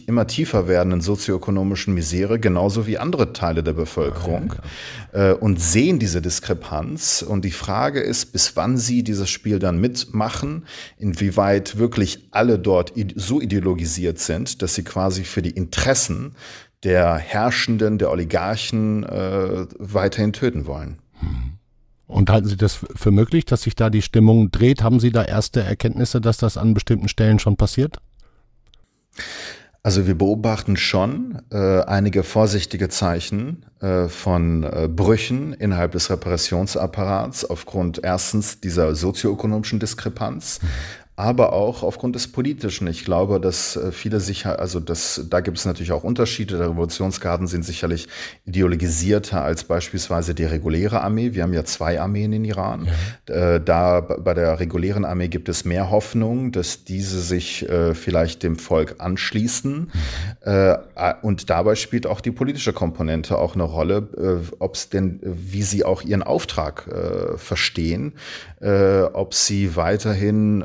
immer 0.06 0.26
tiefer 0.26 0.68
werdenden 0.68 1.02
sozioökonomischen 1.02 1.92
Misere, 1.92 2.38
genauso 2.38 2.86
wie 2.86 2.96
andere 2.96 3.32
Teile 3.34 3.62
der 3.62 3.74
Bevölkerung, 3.74 4.54
ja. 5.12 5.32
Äh, 5.32 5.34
und 5.34 5.60
sehen 5.60 5.98
diese 5.98 6.22
Diskrepanz. 6.22 7.22
Und 7.22 7.44
die 7.44 7.50
Frage 7.50 8.00
ist, 8.00 8.32
bis 8.32 8.56
wann 8.56 8.78
sie 8.78 9.02
dieses 9.02 9.28
Spiel 9.28 9.58
dann 9.58 9.78
mitmachen, 9.78 10.64
inwieweit 10.98 11.76
wirklich 11.76 12.28
alle 12.30 12.58
dort 12.58 12.94
so 13.16 13.40
ideologisiert 13.40 14.18
sind, 14.18 14.62
dass 14.62 14.74
sie 14.74 14.84
quasi 14.84 15.24
für 15.24 15.42
die 15.42 15.50
Interessen 15.50 16.34
der 16.82 17.16
Herrschenden, 17.16 17.98
der 17.98 18.10
Oligarchen 18.10 19.04
äh, 19.04 19.66
weiterhin 19.78 20.32
töten 20.32 20.66
wollen. 20.66 20.98
Hm. 21.20 21.54
Und 22.06 22.30
halten 22.30 22.48
Sie 22.48 22.56
das 22.56 22.78
für 22.94 23.10
möglich, 23.10 23.46
dass 23.46 23.62
sich 23.62 23.74
da 23.74 23.88
die 23.88 24.02
Stimmung 24.02 24.50
dreht? 24.50 24.82
Haben 24.82 25.00
Sie 25.00 25.10
da 25.10 25.24
erste 25.24 25.62
Erkenntnisse, 25.62 26.20
dass 26.20 26.36
das 26.36 26.58
an 26.58 26.74
bestimmten 26.74 27.08
Stellen 27.08 27.38
schon 27.38 27.56
passiert? 27.56 27.96
Also 29.82 30.06
wir 30.06 30.16
beobachten 30.16 30.78
schon 30.78 31.42
äh, 31.52 31.82
einige 31.82 32.22
vorsichtige 32.22 32.88
Zeichen 32.88 33.66
äh, 33.80 34.08
von 34.08 34.62
äh, 34.62 34.88
Brüchen 34.88 35.52
innerhalb 35.52 35.92
des 35.92 36.08
Repressionsapparats 36.08 37.44
aufgrund 37.44 38.02
erstens 38.02 38.60
dieser 38.60 38.94
sozioökonomischen 38.94 39.80
Diskrepanz, 39.80 40.60
aber 41.16 41.52
auch 41.52 41.84
aufgrund 41.84 42.16
des 42.16 42.26
Politischen. 42.32 42.88
Ich 42.88 43.04
glaube, 43.04 43.38
dass 43.38 43.76
äh, 43.76 43.92
viele 43.92 44.18
sicher, 44.18 44.58
also 44.58 44.80
das, 44.80 45.26
da 45.30 45.40
gibt 45.40 45.58
es 45.58 45.64
natürlich 45.64 45.92
auch 45.92 46.02
Unterschiede. 46.02 46.58
Der 46.58 46.70
Revolutionsgarden 46.70 47.46
sind 47.46 47.64
sicherlich 47.64 48.08
ideologisierter 48.46 49.42
als 49.42 49.62
beispielsweise 49.62 50.34
die 50.34 50.44
reguläre 50.44 51.02
Armee. 51.02 51.34
Wir 51.34 51.44
haben 51.44 51.52
ja 51.52 51.64
zwei 51.64 52.00
Armeen 52.00 52.32
in 52.32 52.44
Iran. 52.44 52.88
Ja. 53.28 53.54
Äh, 53.54 53.60
da 53.64 54.00
bei 54.00 54.34
der 54.34 54.58
regulären 54.58 55.04
Armee 55.04 55.28
gibt 55.28 55.48
es 55.48 55.64
mehr 55.64 55.90
Hoffnung, 55.90 56.50
dass 56.50 56.82
diese 56.82 57.20
sich 57.20 57.68
äh, 57.68 57.94
vielleicht 57.94 58.42
dem 58.42 58.56
Volk 58.58 58.96
anschließen. 58.98 59.90
Mhm. 60.44 60.76
Und 61.22 61.50
dabei 61.50 61.74
spielt 61.74 62.06
auch 62.06 62.20
die 62.20 62.30
politische 62.30 62.72
Komponente 62.72 63.38
auch 63.38 63.54
eine 63.54 63.62
Rolle, 63.62 64.48
ob 64.58 64.74
es 64.74 64.88
denn, 64.88 65.20
wie 65.22 65.62
sie 65.62 65.84
auch 65.84 66.02
ihren 66.02 66.22
Auftrag 66.22 66.84
verstehen, 67.36 68.12
ob 68.60 69.34
sie 69.34 69.76
weiterhin 69.76 70.64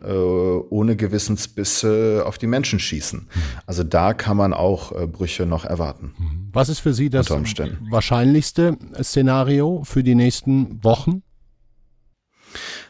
ohne 0.69 0.95
Gewissensbisse 0.95 2.23
auf 2.25 2.37
die 2.37 2.47
Menschen 2.47 2.79
schießen. 2.79 3.27
Also 3.65 3.83
da 3.83 4.13
kann 4.13 4.37
man 4.37 4.53
auch 4.53 4.91
äh, 4.91 5.07
Brüche 5.07 5.45
noch 5.45 5.65
erwarten. 5.65 6.13
Was 6.51 6.69
ist 6.69 6.79
für 6.79 6.93
Sie 6.93 7.09
das 7.09 7.29
wahrscheinlichste 7.29 8.77
Szenario 9.01 9.83
für 9.83 10.03
die 10.03 10.15
nächsten 10.15 10.83
Wochen? 10.83 11.23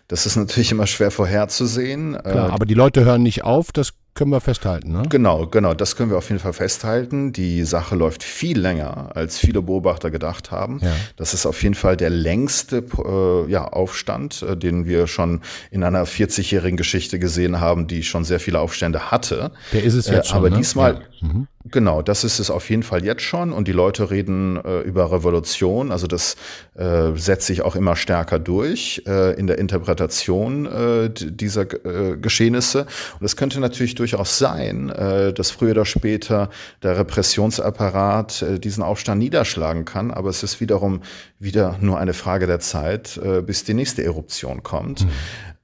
Das 0.07 0.25
ist 0.25 0.35
natürlich 0.35 0.71
immer 0.71 0.88
schwer 0.88 1.12
vorherzusehen. 1.12 2.17
Klar, 2.17 2.49
äh, 2.49 2.51
aber 2.51 2.65
die 2.65 2.73
Leute 2.73 3.05
hören 3.05 3.21
nicht 3.21 3.43
auf, 3.43 3.71
das 3.71 3.93
können 4.19 4.32
wir 4.32 4.41
festhalten, 4.41 4.91
ne? 4.91 5.03
Genau, 5.08 5.47
genau, 5.47 5.73
das 5.73 5.95
können 5.95 6.10
wir 6.10 6.17
auf 6.17 6.27
jeden 6.27 6.41
Fall 6.41 6.51
festhalten. 6.51 7.32
Die 7.32 7.63
Sache 7.63 7.95
läuft 7.95 8.21
viel 8.21 8.60
länger, 8.60 9.15
als 9.15 9.38
viele 9.38 9.62
Beobachter 9.62 10.12
gedacht 10.12 10.51
haben. 10.51 10.82
Ja. 10.84 10.93
Das 11.15 11.34
ist 11.34 11.45
auf 11.45 11.63
jeden 11.63 11.73
Fall 11.73 11.95
der 11.95 12.10
längste 12.10 12.84
äh, 12.97 13.49
ja, 13.49 13.63
Aufstand, 13.63 14.41
äh, 14.43 14.58
den 14.58 14.86
wir 14.86 15.08
schon 15.08 15.39
in 15.71 15.86
einer 15.86 16.03
40-jährigen 16.05 16.75
Geschichte 16.75 17.17
gesehen 17.17 17.62
haben, 17.62 17.88
die 17.88 18.03
schon 18.03 18.25
sehr 18.25 18.41
viele 18.41 18.60
Aufstände 18.60 19.10
hatte. 19.10 19.51
Der 19.71 19.86
ist 19.86 19.93
es 19.93 20.08
jetzt 20.08 20.25
äh, 20.25 20.29
schon. 20.32 20.38
Aber 20.38 20.49
ne? 20.49 20.58
diesmal, 20.58 21.01
ja. 21.21 21.27
mhm. 21.27 21.47
Genau, 21.71 22.01
das 22.01 22.23
ist 22.23 22.39
es 22.39 22.49
auf 22.49 22.69
jeden 22.69 22.84
Fall 22.84 23.03
jetzt 23.03 23.21
schon 23.21 23.51
und 23.51 23.67
die 23.67 23.73
Leute 23.73 24.10
reden 24.10 24.58
äh, 24.58 24.82
über 24.82 25.12
Revolution, 25.12 25.91
also 25.91 26.08
das 26.08 26.36
äh, 26.75 27.12
setzt 27.15 27.47
sich 27.47 27.62
auch 27.62 27.75
immer 27.75 27.95
stärker 27.95 28.39
durch 28.39 29.03
äh, 29.08 29.34
in 29.39 29.47
der 29.47 29.58
Interpretation 29.58 30.65
äh, 30.65 31.10
dieser 31.10 31.62
äh, 31.86 32.17
Geschehnisse 32.17 32.86
und 33.19 33.25
es 33.25 33.36
könnte 33.36 33.60
natürlich 33.60 33.95
durchaus 33.95 34.38
sein, 34.38 34.89
äh, 34.89 35.34
dass 35.34 35.51
früher 35.51 35.71
oder 35.71 35.86
später 35.86 36.49
der 36.82 36.97
Repressionsapparat 36.97 38.41
äh, 38.41 38.60
diesen 38.60 38.84
Aufstand 38.84 39.19
niederschlagen 39.19 39.86
kann, 39.86 40.12
aber 40.12 40.29
es 40.29 40.43
ist 40.43 40.62
wiederum 40.62 41.01
wieder 41.39 41.77
nur 41.82 41.99
eine 41.99 42.13
Frage 42.13 42.47
der 42.47 42.60
Zeit, 42.60 43.17
äh, 43.17 43.41
bis 43.41 43.63
die 43.63 43.73
nächste 43.73 44.03
Eruption 44.03 44.63
kommt. 44.63 45.05
Mhm. 45.05 45.10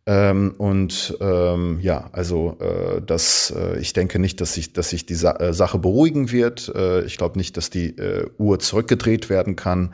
Ähm, 0.07 0.53
und 0.57 1.17
ähm, 1.19 1.79
ja, 1.81 2.09
also 2.11 2.57
äh, 2.59 3.01
das, 3.01 3.51
äh, 3.55 3.79
ich 3.79 3.93
denke 3.93 4.19
nicht, 4.19 4.39
dass 4.39 4.53
sich, 4.53 4.71
dass 4.71 4.91
sich 4.91 5.07
die 5.07 5.15
Sa 5.15 5.31
äh, 5.37 5.51
Sache 5.51 5.79
beruhigen 5.79 6.31
wird. 6.31 6.71
Äh, 6.75 7.03
ich 7.05 7.17
glaube 7.17 7.39
nicht, 7.39 7.57
dass 7.57 7.71
die 7.71 7.97
äh, 7.97 8.27
Uhr 8.37 8.59
zurückgedreht 8.59 9.29
werden 9.29 9.55
kann. 9.55 9.93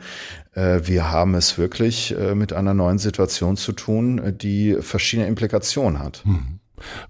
Äh, 0.52 0.80
wir 0.84 1.10
haben 1.10 1.34
es 1.34 1.56
wirklich 1.56 2.14
mit 2.34 2.52
einer 2.52 2.74
neuen 2.74 2.98
Situation 2.98 3.56
zu 3.56 3.72
tun, 3.72 4.34
die 4.36 4.76
verschiedene 4.80 5.28
Implikationen 5.28 5.98
hat. 5.98 6.24
Hm. 6.24 6.58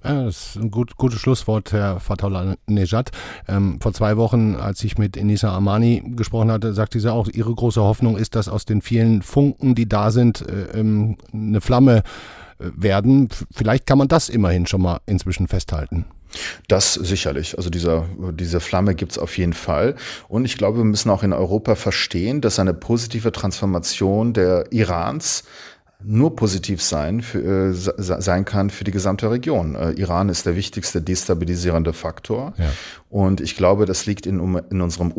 Das 0.03 0.55
ist 0.55 0.57
ein 0.57 0.71
gut, 0.71 0.97
gutes 0.97 1.19
Schlusswort, 1.21 1.73
Herr 1.73 1.99
Fatullah 1.99 2.57
Nejad. 2.67 3.11
Ähm, 3.49 3.79
vor 3.81 3.93
zwei 3.93 4.17
Wochen, 4.17 4.55
als 4.55 4.85
ich 4.85 4.99
mit 4.99 5.17
Enisa 5.17 5.51
Armani 5.51 6.03
gesprochen 6.15 6.51
hatte, 6.51 6.75
sagte 6.75 7.01
sie 7.01 7.12
auch, 7.12 7.29
ihre 7.29 7.55
große 7.55 7.81
Hoffnung 7.81 8.17
ist, 8.17 8.35
dass 8.35 8.49
aus 8.49 8.65
den 8.65 8.83
vielen 8.83 9.23
Funken, 9.23 9.75
die 9.75 9.88
da 9.88 10.11
sind, 10.11 10.47
äh, 10.49 10.79
ähm, 10.79 11.17
eine 11.33 11.61
Flamme 11.61 12.03
werden. 12.77 13.29
Vielleicht 13.51 13.87
kann 13.87 13.98
man 13.98 14.09
das 14.09 14.29
immerhin 14.29 14.66
schon 14.66 14.83
mal 14.83 15.01
inzwischen 15.07 15.48
festhalten. 15.48 16.05
Das 16.68 16.94
sicherlich. 16.94 17.57
Also 17.59 17.68
dieser, 17.68 18.07
diese 18.33 18.61
Flamme 18.61 18.94
gibt 18.94 19.12
es 19.12 19.18
auf 19.18 19.37
jeden 19.37 19.53
Fall. 19.53 19.96
Und 20.29 20.44
ich 20.44 20.57
glaube, 20.57 20.79
wir 20.79 20.85
müssen 20.85 21.11
auch 21.11 21.22
in 21.22 21.33
Europa 21.33 21.75
verstehen, 21.75 22.40
dass 22.40 22.59
eine 22.59 22.75
positive 22.75 23.33
Transformation 23.33 24.33
der 24.33 24.72
Irans 24.72 25.44
nur 26.05 26.35
positiv 26.35 26.83
sein, 26.83 27.20
für, 27.20 27.70
äh, 27.70 27.72
sein 27.72 28.44
kann 28.44 28.70
für 28.70 28.85
die 28.85 28.90
gesamte 28.90 29.31
Region. 29.31 29.77
Äh, 29.77 29.92
Iran 29.92 30.29
ist 30.29 30.46
der 30.46 30.57
wichtigste 30.57 31.01
destabilisierende 31.01 31.92
Faktor. 31.92 32.55
Ja. 32.59 32.72
Und 33.09 33.40
ich 33.40 33.57
glaube, 33.57 33.87
das 33.87 34.07
liegt 34.07 34.27
in, 34.27 34.40
in 34.70 34.81
unserem 34.81 35.12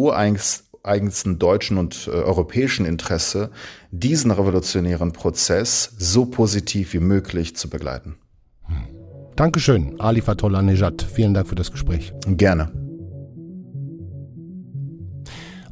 ureigensten 0.84 1.40
deutschen 1.40 1.78
und 1.78 2.08
äh, 2.08 2.12
europäischen 2.12 2.86
Interesse, 2.86 3.52
diesen 3.92 4.32
revolutionären 4.32 5.14
Prozess 5.14 5.94
so 5.98 6.26
positiv 6.26 6.94
wie 6.94 7.00
möglich 7.00 7.56
zu 7.56 7.70
begleiten. 7.70 8.18
Dankeschön, 9.36 10.00
Ali 10.00 10.22
Fatollah 10.22 10.62
Nejad. 10.62 11.02
Vielen 11.02 11.34
Dank 11.34 11.48
für 11.48 11.56
das 11.56 11.72
Gespräch. 11.72 12.14
Gerne. 12.28 12.83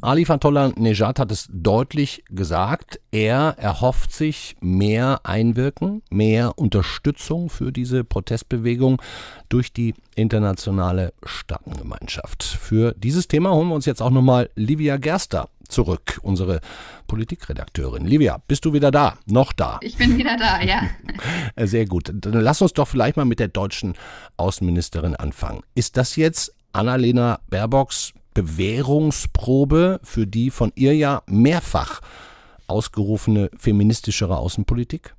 Ali 0.04 0.24
Fatollah 0.24 0.72
Nejad 0.74 1.20
hat 1.20 1.30
es 1.30 1.48
deutlich 1.52 2.24
gesagt. 2.28 2.98
Er 3.12 3.54
erhofft 3.56 4.12
sich 4.12 4.56
mehr 4.60 5.20
Einwirken, 5.22 6.02
mehr 6.10 6.58
Unterstützung 6.58 7.48
für 7.48 7.70
diese 7.70 8.02
Protestbewegung 8.02 9.00
durch 9.48 9.72
die 9.72 9.94
internationale 10.16 11.12
Staatengemeinschaft. 11.24 12.42
Für 12.42 12.96
dieses 12.98 13.28
Thema 13.28 13.52
holen 13.52 13.68
wir 13.68 13.76
uns 13.76 13.86
jetzt 13.86 14.02
auch 14.02 14.10
nochmal 14.10 14.50
Livia 14.56 14.96
Gerster 14.96 15.48
zurück, 15.68 16.18
unsere 16.22 16.60
Politikredakteurin. 17.06 18.04
Livia, 18.04 18.42
bist 18.48 18.64
du 18.64 18.72
wieder 18.72 18.90
da? 18.90 19.18
Noch 19.26 19.52
da? 19.52 19.78
Ich 19.82 19.96
bin 19.96 20.18
wieder 20.18 20.36
da, 20.36 20.60
ja. 20.62 20.82
Sehr 21.64 21.86
gut. 21.86 22.10
Dann 22.12 22.32
lass 22.32 22.60
uns 22.60 22.72
doch 22.72 22.88
vielleicht 22.88 23.16
mal 23.16 23.24
mit 23.24 23.38
der 23.38 23.48
deutschen 23.48 23.94
Außenministerin 24.36 25.14
anfangen. 25.14 25.62
Ist 25.76 25.96
das 25.96 26.16
jetzt 26.16 26.52
Annalena 26.72 27.38
Baerbocks 27.48 28.14
Bewährungsprobe 28.34 30.00
für 30.02 30.26
die 30.26 30.50
von 30.50 30.72
ihr 30.74 30.94
ja 30.94 31.22
mehrfach 31.26 32.00
ausgerufene 32.66 33.50
feministischere 33.58 34.36
Außenpolitik? 34.36 35.14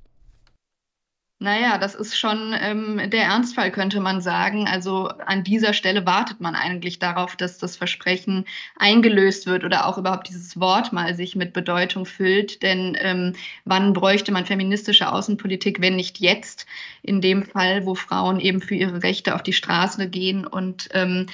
Naja, 1.40 1.78
das 1.78 1.94
ist 1.94 2.16
schon 2.16 2.54
ähm, 2.58 3.10
der 3.10 3.24
Ernstfall, 3.24 3.70
könnte 3.70 4.00
man 4.00 4.20
sagen. 4.20 4.66
Also 4.66 5.08
an 5.08 5.44
dieser 5.44 5.74
Stelle 5.74 6.06
wartet 6.06 6.40
man 6.40 6.54
eigentlich 6.54 7.00
darauf, 7.00 7.36
dass 7.36 7.58
das 7.58 7.76
Versprechen 7.76 8.46
eingelöst 8.78 9.46
wird 9.46 9.62
oder 9.64 9.86
auch 9.86 9.98
überhaupt 9.98 10.28
dieses 10.28 10.58
Wort 10.58 10.92
mal 10.92 11.14
sich 11.14 11.36
mit 11.36 11.52
Bedeutung 11.52 12.06
füllt. 12.06 12.62
Denn 12.62 12.96
ähm, 12.98 13.34
wann 13.64 13.92
bräuchte 13.92 14.32
man 14.32 14.46
feministische 14.46 15.12
Außenpolitik, 15.12 15.82
wenn 15.82 15.96
nicht 15.96 16.18
jetzt? 16.18 16.66
In 17.02 17.20
dem 17.20 17.42
Fall, 17.44 17.84
wo 17.84 17.94
Frauen 17.94 18.40
eben 18.40 18.62
für 18.62 18.76
ihre 18.76 19.02
Rechte 19.02 19.34
auf 19.34 19.42
die 19.42 19.52
Straße 19.52 20.08
gehen 20.08 20.46
und 20.46 20.88
ähm, 20.92 21.26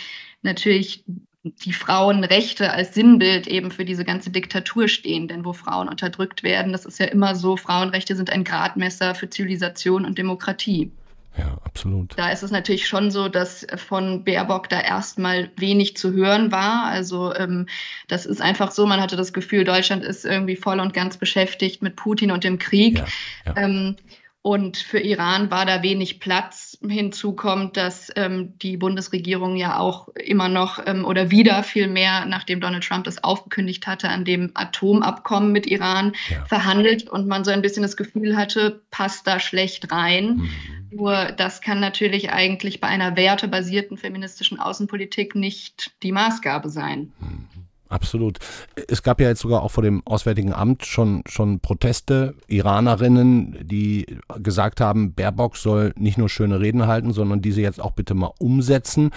natürlich 0.42 1.04
die 1.42 1.72
Frauenrechte 1.72 2.70
als 2.72 2.94
Sinnbild 2.94 3.46
eben 3.46 3.70
für 3.70 3.84
diese 3.84 4.04
ganze 4.04 4.30
Diktatur 4.30 4.88
stehen. 4.88 5.28
Denn 5.28 5.44
wo 5.44 5.52
Frauen 5.52 5.88
unterdrückt 5.88 6.42
werden, 6.42 6.72
das 6.72 6.84
ist 6.84 6.98
ja 6.98 7.06
immer 7.06 7.34
so, 7.34 7.56
Frauenrechte 7.56 8.14
sind 8.14 8.30
ein 8.30 8.44
Gradmesser 8.44 9.14
für 9.14 9.30
Zivilisation 9.30 10.04
und 10.04 10.18
Demokratie. 10.18 10.92
Ja, 11.38 11.56
absolut. 11.64 12.18
Da 12.18 12.30
ist 12.30 12.42
es 12.42 12.50
natürlich 12.50 12.88
schon 12.88 13.10
so, 13.10 13.28
dass 13.28 13.66
von 13.76 14.24
Baerbock 14.24 14.68
da 14.68 14.80
erstmal 14.80 15.50
wenig 15.56 15.96
zu 15.96 16.12
hören 16.12 16.50
war. 16.50 16.86
Also 16.86 17.34
ähm, 17.34 17.66
das 18.08 18.26
ist 18.26 18.42
einfach 18.42 18.72
so, 18.72 18.84
man 18.84 19.00
hatte 19.00 19.16
das 19.16 19.32
Gefühl, 19.32 19.64
Deutschland 19.64 20.04
ist 20.04 20.24
irgendwie 20.24 20.56
voll 20.56 20.80
und 20.80 20.92
ganz 20.92 21.16
beschäftigt 21.16 21.82
mit 21.82 21.96
Putin 21.96 22.32
und 22.32 22.42
dem 22.42 22.58
Krieg. 22.58 22.98
Ja, 22.98 23.06
ja. 23.46 23.56
Ähm, 23.56 23.96
und 24.42 24.78
für 24.78 25.00
Iran 25.00 25.50
war 25.50 25.66
da 25.66 25.82
wenig 25.82 26.18
Platz. 26.18 26.78
Hinzu 26.86 27.34
kommt, 27.34 27.76
dass 27.76 28.10
ähm, 28.16 28.58
die 28.58 28.78
Bundesregierung 28.78 29.56
ja 29.56 29.78
auch 29.78 30.08
immer 30.14 30.48
noch 30.48 30.80
ähm, 30.86 31.04
oder 31.04 31.30
wieder 31.30 31.62
viel 31.62 31.88
mehr, 31.88 32.24
nachdem 32.24 32.60
Donald 32.60 32.84
Trump 32.84 33.04
das 33.04 33.22
aufgekündigt 33.22 33.86
hatte, 33.86 34.08
an 34.08 34.24
dem 34.24 34.50
Atomabkommen 34.54 35.52
mit 35.52 35.66
Iran 35.66 36.14
ja. 36.30 36.42
verhandelt 36.46 37.10
und 37.10 37.26
man 37.26 37.44
so 37.44 37.50
ein 37.50 37.60
bisschen 37.60 37.82
das 37.82 37.98
Gefühl 37.98 38.34
hatte, 38.34 38.80
passt 38.90 39.26
da 39.26 39.40
schlecht 39.40 39.92
rein. 39.92 40.36
Mhm. 40.36 40.50
Nur 40.92 41.32
das 41.32 41.60
kann 41.60 41.78
natürlich 41.78 42.30
eigentlich 42.30 42.80
bei 42.80 42.88
einer 42.88 43.16
wertebasierten 43.16 43.98
feministischen 43.98 44.58
Außenpolitik 44.58 45.34
nicht 45.34 45.92
die 46.02 46.12
Maßgabe 46.12 46.70
sein. 46.70 47.12
Mhm. 47.20 47.59
Absolut. 47.90 48.38
Es 48.86 49.02
gab 49.02 49.20
ja 49.20 49.28
jetzt 49.28 49.40
sogar 49.40 49.62
auch 49.62 49.72
vor 49.72 49.82
dem 49.82 50.06
Auswärtigen 50.06 50.52
Amt 50.52 50.86
schon, 50.86 51.24
schon 51.26 51.58
Proteste, 51.58 52.36
Iranerinnen, 52.46 53.58
die 53.62 54.06
gesagt 54.38 54.80
haben, 54.80 55.12
Baerbock 55.12 55.56
soll 55.56 55.92
nicht 55.96 56.16
nur 56.16 56.28
schöne 56.28 56.60
Reden 56.60 56.86
halten, 56.86 57.12
sondern 57.12 57.42
diese 57.42 57.62
jetzt 57.62 57.80
auch 57.80 57.90
bitte 57.90 58.14
mal 58.14 58.30
umsetzen. 58.38 59.10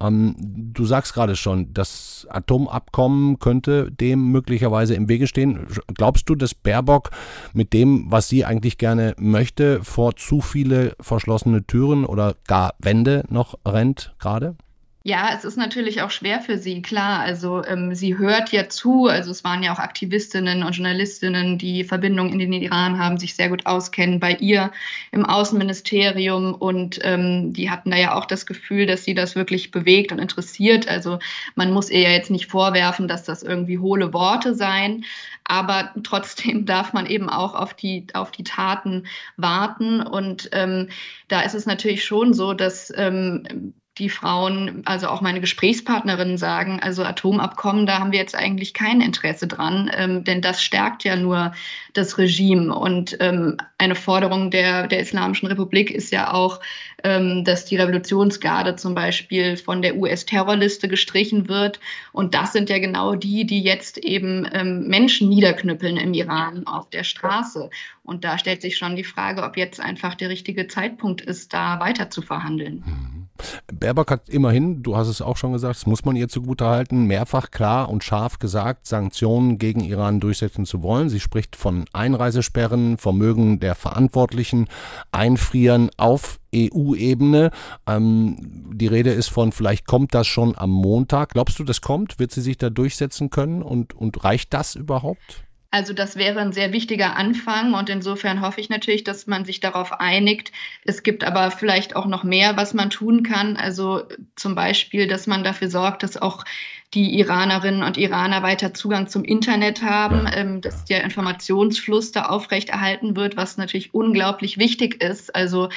Ähm, 0.00 0.36
du 0.38 0.84
sagst 0.84 1.12
gerade 1.12 1.34
schon, 1.34 1.74
das 1.74 2.24
Atomabkommen 2.30 3.40
könnte 3.40 3.90
dem 3.90 4.30
möglicherweise 4.30 4.94
im 4.94 5.08
Wege 5.08 5.26
stehen. 5.26 5.66
Glaubst 5.94 6.28
du, 6.28 6.36
dass 6.36 6.54
Baerbock 6.54 7.10
mit 7.52 7.72
dem, 7.72 8.12
was 8.12 8.28
sie 8.28 8.44
eigentlich 8.44 8.78
gerne 8.78 9.16
möchte, 9.18 9.82
vor 9.82 10.14
zu 10.14 10.40
viele 10.40 10.94
verschlossene 11.00 11.66
Türen 11.66 12.04
oder 12.04 12.36
gar 12.46 12.74
Wände 12.78 13.24
noch 13.28 13.58
rennt 13.66 14.14
gerade? 14.20 14.54
Ja, 15.02 15.30
es 15.34 15.46
ist 15.46 15.56
natürlich 15.56 16.02
auch 16.02 16.10
schwer 16.10 16.42
für 16.42 16.58
sie, 16.58 16.82
klar. 16.82 17.20
Also 17.20 17.64
ähm, 17.64 17.94
sie 17.94 18.18
hört 18.18 18.52
ja 18.52 18.68
zu. 18.68 19.06
Also 19.06 19.30
es 19.30 19.44
waren 19.44 19.62
ja 19.62 19.72
auch 19.72 19.78
Aktivistinnen 19.78 20.62
und 20.62 20.72
Journalistinnen, 20.76 21.56
die 21.56 21.84
Verbindungen 21.84 22.34
in 22.34 22.38
den 22.38 22.52
Iran 22.52 22.98
haben, 22.98 23.16
sich 23.16 23.34
sehr 23.34 23.48
gut 23.48 23.64
auskennen 23.64 24.20
bei 24.20 24.34
ihr 24.34 24.72
im 25.10 25.24
Außenministerium 25.24 26.54
und 26.54 26.98
ähm, 27.02 27.54
die 27.54 27.70
hatten 27.70 27.90
da 27.90 27.96
ja 27.96 28.14
auch 28.14 28.26
das 28.26 28.44
Gefühl, 28.44 28.84
dass 28.84 29.02
sie 29.02 29.14
das 29.14 29.36
wirklich 29.36 29.70
bewegt 29.70 30.12
und 30.12 30.18
interessiert. 30.18 30.86
Also 30.86 31.18
man 31.54 31.72
muss 31.72 31.88
ihr 31.88 32.00
ja 32.00 32.10
jetzt 32.10 32.30
nicht 32.30 32.50
vorwerfen, 32.50 33.08
dass 33.08 33.24
das 33.24 33.42
irgendwie 33.42 33.78
hohle 33.78 34.12
Worte 34.12 34.54
seien, 34.54 35.06
aber 35.44 35.94
trotzdem 36.02 36.66
darf 36.66 36.92
man 36.92 37.06
eben 37.06 37.30
auch 37.30 37.54
auf 37.54 37.72
die 37.72 38.06
auf 38.12 38.32
die 38.32 38.44
Taten 38.44 39.06
warten 39.38 40.02
und 40.02 40.50
ähm, 40.52 40.90
da 41.28 41.40
ist 41.40 41.54
es 41.54 41.64
natürlich 41.64 42.04
schon 42.04 42.34
so, 42.34 42.52
dass 42.52 42.92
ähm, 42.94 43.72
die 44.00 44.08
Frauen, 44.08 44.82
also 44.86 45.08
auch 45.08 45.20
meine 45.20 45.40
Gesprächspartnerinnen 45.40 46.38
sagen, 46.38 46.80
also 46.80 47.04
Atomabkommen, 47.04 47.86
da 47.86 47.98
haben 47.98 48.12
wir 48.12 48.18
jetzt 48.18 48.34
eigentlich 48.34 48.74
kein 48.74 49.00
Interesse 49.00 49.46
dran, 49.46 49.90
ähm, 49.94 50.24
denn 50.24 50.40
das 50.40 50.62
stärkt 50.62 51.04
ja 51.04 51.16
nur 51.16 51.52
das 51.92 52.18
Regime. 52.18 52.74
Und 52.74 53.16
ähm, 53.20 53.58
eine 53.78 53.94
Forderung 53.94 54.50
der, 54.50 54.86
der 54.86 55.00
Islamischen 55.00 55.48
Republik 55.48 55.90
ist 55.90 56.12
ja 56.12 56.32
auch, 56.32 56.60
ähm, 57.04 57.44
dass 57.44 57.66
die 57.66 57.76
Revolutionsgarde 57.76 58.76
zum 58.76 58.94
Beispiel 58.94 59.56
von 59.56 59.82
der 59.82 59.96
US-Terrorliste 59.96 60.88
gestrichen 60.88 61.48
wird. 61.48 61.78
Und 62.12 62.34
das 62.34 62.52
sind 62.52 62.70
ja 62.70 62.78
genau 62.78 63.14
die, 63.14 63.46
die 63.46 63.62
jetzt 63.62 63.98
eben 63.98 64.48
ähm, 64.52 64.88
Menschen 64.88 65.28
niederknüppeln 65.28 65.98
im 65.98 66.14
Iran 66.14 66.66
auf 66.66 66.88
der 66.90 67.04
Straße. 67.04 67.70
Und 68.02 68.24
da 68.24 68.38
stellt 68.38 68.62
sich 68.62 68.78
schon 68.78 68.96
die 68.96 69.04
Frage, 69.04 69.42
ob 69.42 69.56
jetzt 69.56 69.78
einfach 69.78 70.14
der 70.14 70.30
richtige 70.30 70.66
Zeitpunkt 70.66 71.20
ist, 71.20 71.52
da 71.52 71.80
weiter 71.80 72.10
zu 72.10 72.22
verhandeln. 72.22 72.82
Mhm. 72.86 73.29
Baerbock 73.72 74.10
hat 74.10 74.28
immerhin, 74.28 74.82
du 74.82 74.96
hast 74.96 75.08
es 75.08 75.22
auch 75.22 75.36
schon 75.36 75.52
gesagt, 75.52 75.76
das 75.76 75.86
muss 75.86 76.04
man 76.04 76.16
ihr 76.16 76.28
zugutehalten, 76.28 77.06
mehrfach 77.06 77.50
klar 77.50 77.88
und 77.88 78.04
scharf 78.04 78.38
gesagt, 78.38 78.86
Sanktionen 78.86 79.58
gegen 79.58 79.80
Iran 79.80 80.20
durchsetzen 80.20 80.66
zu 80.66 80.82
wollen. 80.82 81.08
Sie 81.08 81.20
spricht 81.20 81.56
von 81.56 81.84
Einreisesperren, 81.92 82.98
Vermögen 82.98 83.60
der 83.60 83.74
Verantwortlichen, 83.74 84.68
Einfrieren 85.12 85.90
auf 85.96 86.38
EU-Ebene. 86.54 87.50
Ähm, 87.86 88.70
die 88.74 88.86
Rede 88.86 89.10
ist 89.10 89.28
von, 89.28 89.52
vielleicht 89.52 89.86
kommt 89.86 90.14
das 90.14 90.26
schon 90.26 90.56
am 90.56 90.70
Montag. 90.70 91.30
Glaubst 91.30 91.58
du, 91.58 91.64
das 91.64 91.80
kommt? 91.80 92.18
Wird 92.18 92.32
sie 92.32 92.40
sich 92.40 92.58
da 92.58 92.70
durchsetzen 92.70 93.30
können 93.30 93.62
und, 93.62 93.94
und 93.94 94.24
reicht 94.24 94.52
das 94.52 94.74
überhaupt? 94.74 95.44
Also 95.72 95.92
das 95.92 96.16
wäre 96.16 96.40
ein 96.40 96.52
sehr 96.52 96.72
wichtiger 96.72 97.14
Anfang 97.16 97.74
und 97.74 97.88
insofern 97.90 98.40
hoffe 98.40 98.60
ich 98.60 98.70
natürlich, 98.70 99.04
dass 99.04 99.28
man 99.28 99.44
sich 99.44 99.60
darauf 99.60 99.92
einigt. 99.92 100.50
Es 100.84 101.04
gibt 101.04 101.22
aber 101.22 101.52
vielleicht 101.52 101.94
auch 101.94 102.06
noch 102.06 102.24
mehr, 102.24 102.56
was 102.56 102.74
man 102.74 102.90
tun 102.90 103.22
kann. 103.22 103.56
Also 103.56 104.02
zum 104.34 104.56
Beispiel, 104.56 105.06
dass 105.06 105.28
man 105.28 105.44
dafür 105.44 105.70
sorgt, 105.70 106.02
dass 106.02 106.16
auch 106.16 106.44
die 106.94 107.20
Iranerinnen 107.20 107.84
und 107.84 107.96
Iraner 107.96 108.42
weiter 108.42 108.74
Zugang 108.74 109.06
zum 109.06 109.22
Internet 109.22 109.82
haben, 109.82 110.24
ja. 110.24 110.38
ähm, 110.38 110.60
dass 110.60 110.84
der 110.84 111.04
Informationsfluss 111.04 112.10
da 112.10 112.24
aufrechterhalten 112.24 113.14
wird, 113.14 113.36
was 113.36 113.56
natürlich 113.56 113.94
unglaublich 113.94 114.58
wichtig 114.58 115.00
ist. 115.00 115.32
Also 115.32 115.68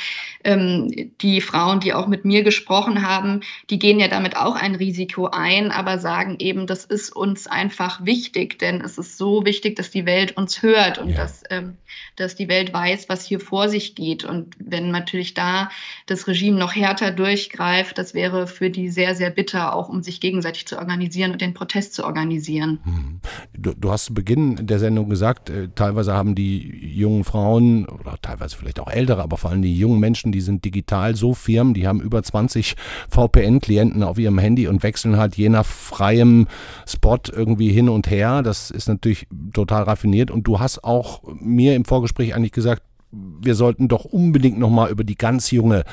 ähm, 0.43 1.11
die 1.21 1.39
Frauen, 1.39 1.81
die 1.81 1.93
auch 1.93 2.07
mit 2.07 2.25
mir 2.25 2.41
gesprochen 2.41 3.07
haben, 3.07 3.41
die 3.69 3.77
gehen 3.77 3.99
ja 3.99 4.07
damit 4.07 4.35
auch 4.35 4.55
ein 4.55 4.73
Risiko 4.73 5.27
ein, 5.27 5.69
aber 5.69 5.99
sagen 5.99 6.37
eben, 6.39 6.65
das 6.65 6.83
ist 6.83 7.15
uns 7.15 7.45
einfach 7.45 8.03
wichtig, 8.03 8.57
denn 8.57 8.81
es 8.81 8.97
ist 8.97 9.15
so 9.15 9.45
wichtig, 9.45 9.75
dass 9.75 9.91
die 9.91 10.07
Welt 10.07 10.35
uns 10.35 10.63
hört 10.63 10.97
und 10.97 11.09
ja. 11.09 11.17
dass, 11.17 11.43
ähm, 11.51 11.77
dass 12.15 12.33
die 12.35 12.47
Welt 12.47 12.73
weiß, 12.73 13.07
was 13.07 13.23
hier 13.23 13.39
vor 13.39 13.69
sich 13.69 13.93
geht. 13.93 14.23
Und 14.23 14.55
wenn 14.57 14.89
natürlich 14.89 15.35
da 15.35 15.69
das 16.07 16.27
Regime 16.27 16.57
noch 16.57 16.73
härter 16.73 17.11
durchgreift, 17.11 17.99
das 17.99 18.15
wäre 18.15 18.47
für 18.47 18.71
die 18.71 18.89
sehr, 18.89 19.13
sehr 19.13 19.29
bitter, 19.29 19.75
auch 19.75 19.89
um 19.89 20.01
sich 20.01 20.19
gegenseitig 20.19 20.65
zu 20.65 20.79
organisieren 20.79 21.02
organisieren 21.03 21.31
und 21.31 21.41
den 21.41 21.53
Protest 21.53 21.93
zu 21.93 22.05
organisieren. 22.05 22.79
Hm. 22.83 23.19
Du, 23.57 23.73
du 23.73 23.91
hast 23.91 24.05
zu 24.05 24.13
Beginn 24.13 24.65
der 24.65 24.79
Sendung 24.79 25.09
gesagt, 25.09 25.49
äh, 25.49 25.69
teilweise 25.75 26.13
haben 26.13 26.35
die 26.35 26.95
jungen 26.95 27.23
Frauen 27.23 27.85
oder 27.85 28.17
teilweise 28.21 28.55
vielleicht 28.55 28.79
auch 28.79 28.89
ältere, 28.89 29.21
aber 29.21 29.37
vor 29.37 29.51
allem 29.51 29.61
die 29.61 29.77
jungen 29.77 29.99
Menschen, 29.99 30.31
die 30.31 30.41
sind 30.41 30.63
digital 30.63 31.15
so 31.15 31.33
firm, 31.33 31.73
die 31.73 31.87
haben 31.87 32.01
über 32.01 32.23
20 32.23 32.75
VPN-Klienten 33.09 34.03
auf 34.03 34.17
ihrem 34.17 34.39
Handy 34.39 34.67
und 34.67 34.83
wechseln 34.83 35.17
halt 35.17 35.35
je 35.35 35.49
nach 35.49 35.65
freiem 35.65 36.47
Spot 36.87 37.19
irgendwie 37.31 37.69
hin 37.69 37.89
und 37.89 38.09
her. 38.09 38.41
Das 38.41 38.71
ist 38.71 38.87
natürlich 38.87 39.27
total 39.53 39.83
raffiniert 39.83 40.31
und 40.31 40.47
du 40.47 40.59
hast 40.59 40.83
auch 40.83 41.21
mir 41.39 41.75
im 41.75 41.85
Vorgespräch 41.85 42.33
eigentlich 42.33 42.53
gesagt, 42.53 42.83
wir 43.11 43.55
sollten 43.55 43.89
doch 43.89 44.05
unbedingt 44.05 44.57
nochmal 44.57 44.89
über 44.89 45.03
die 45.03 45.17
ganz 45.17 45.51
junge 45.51 45.83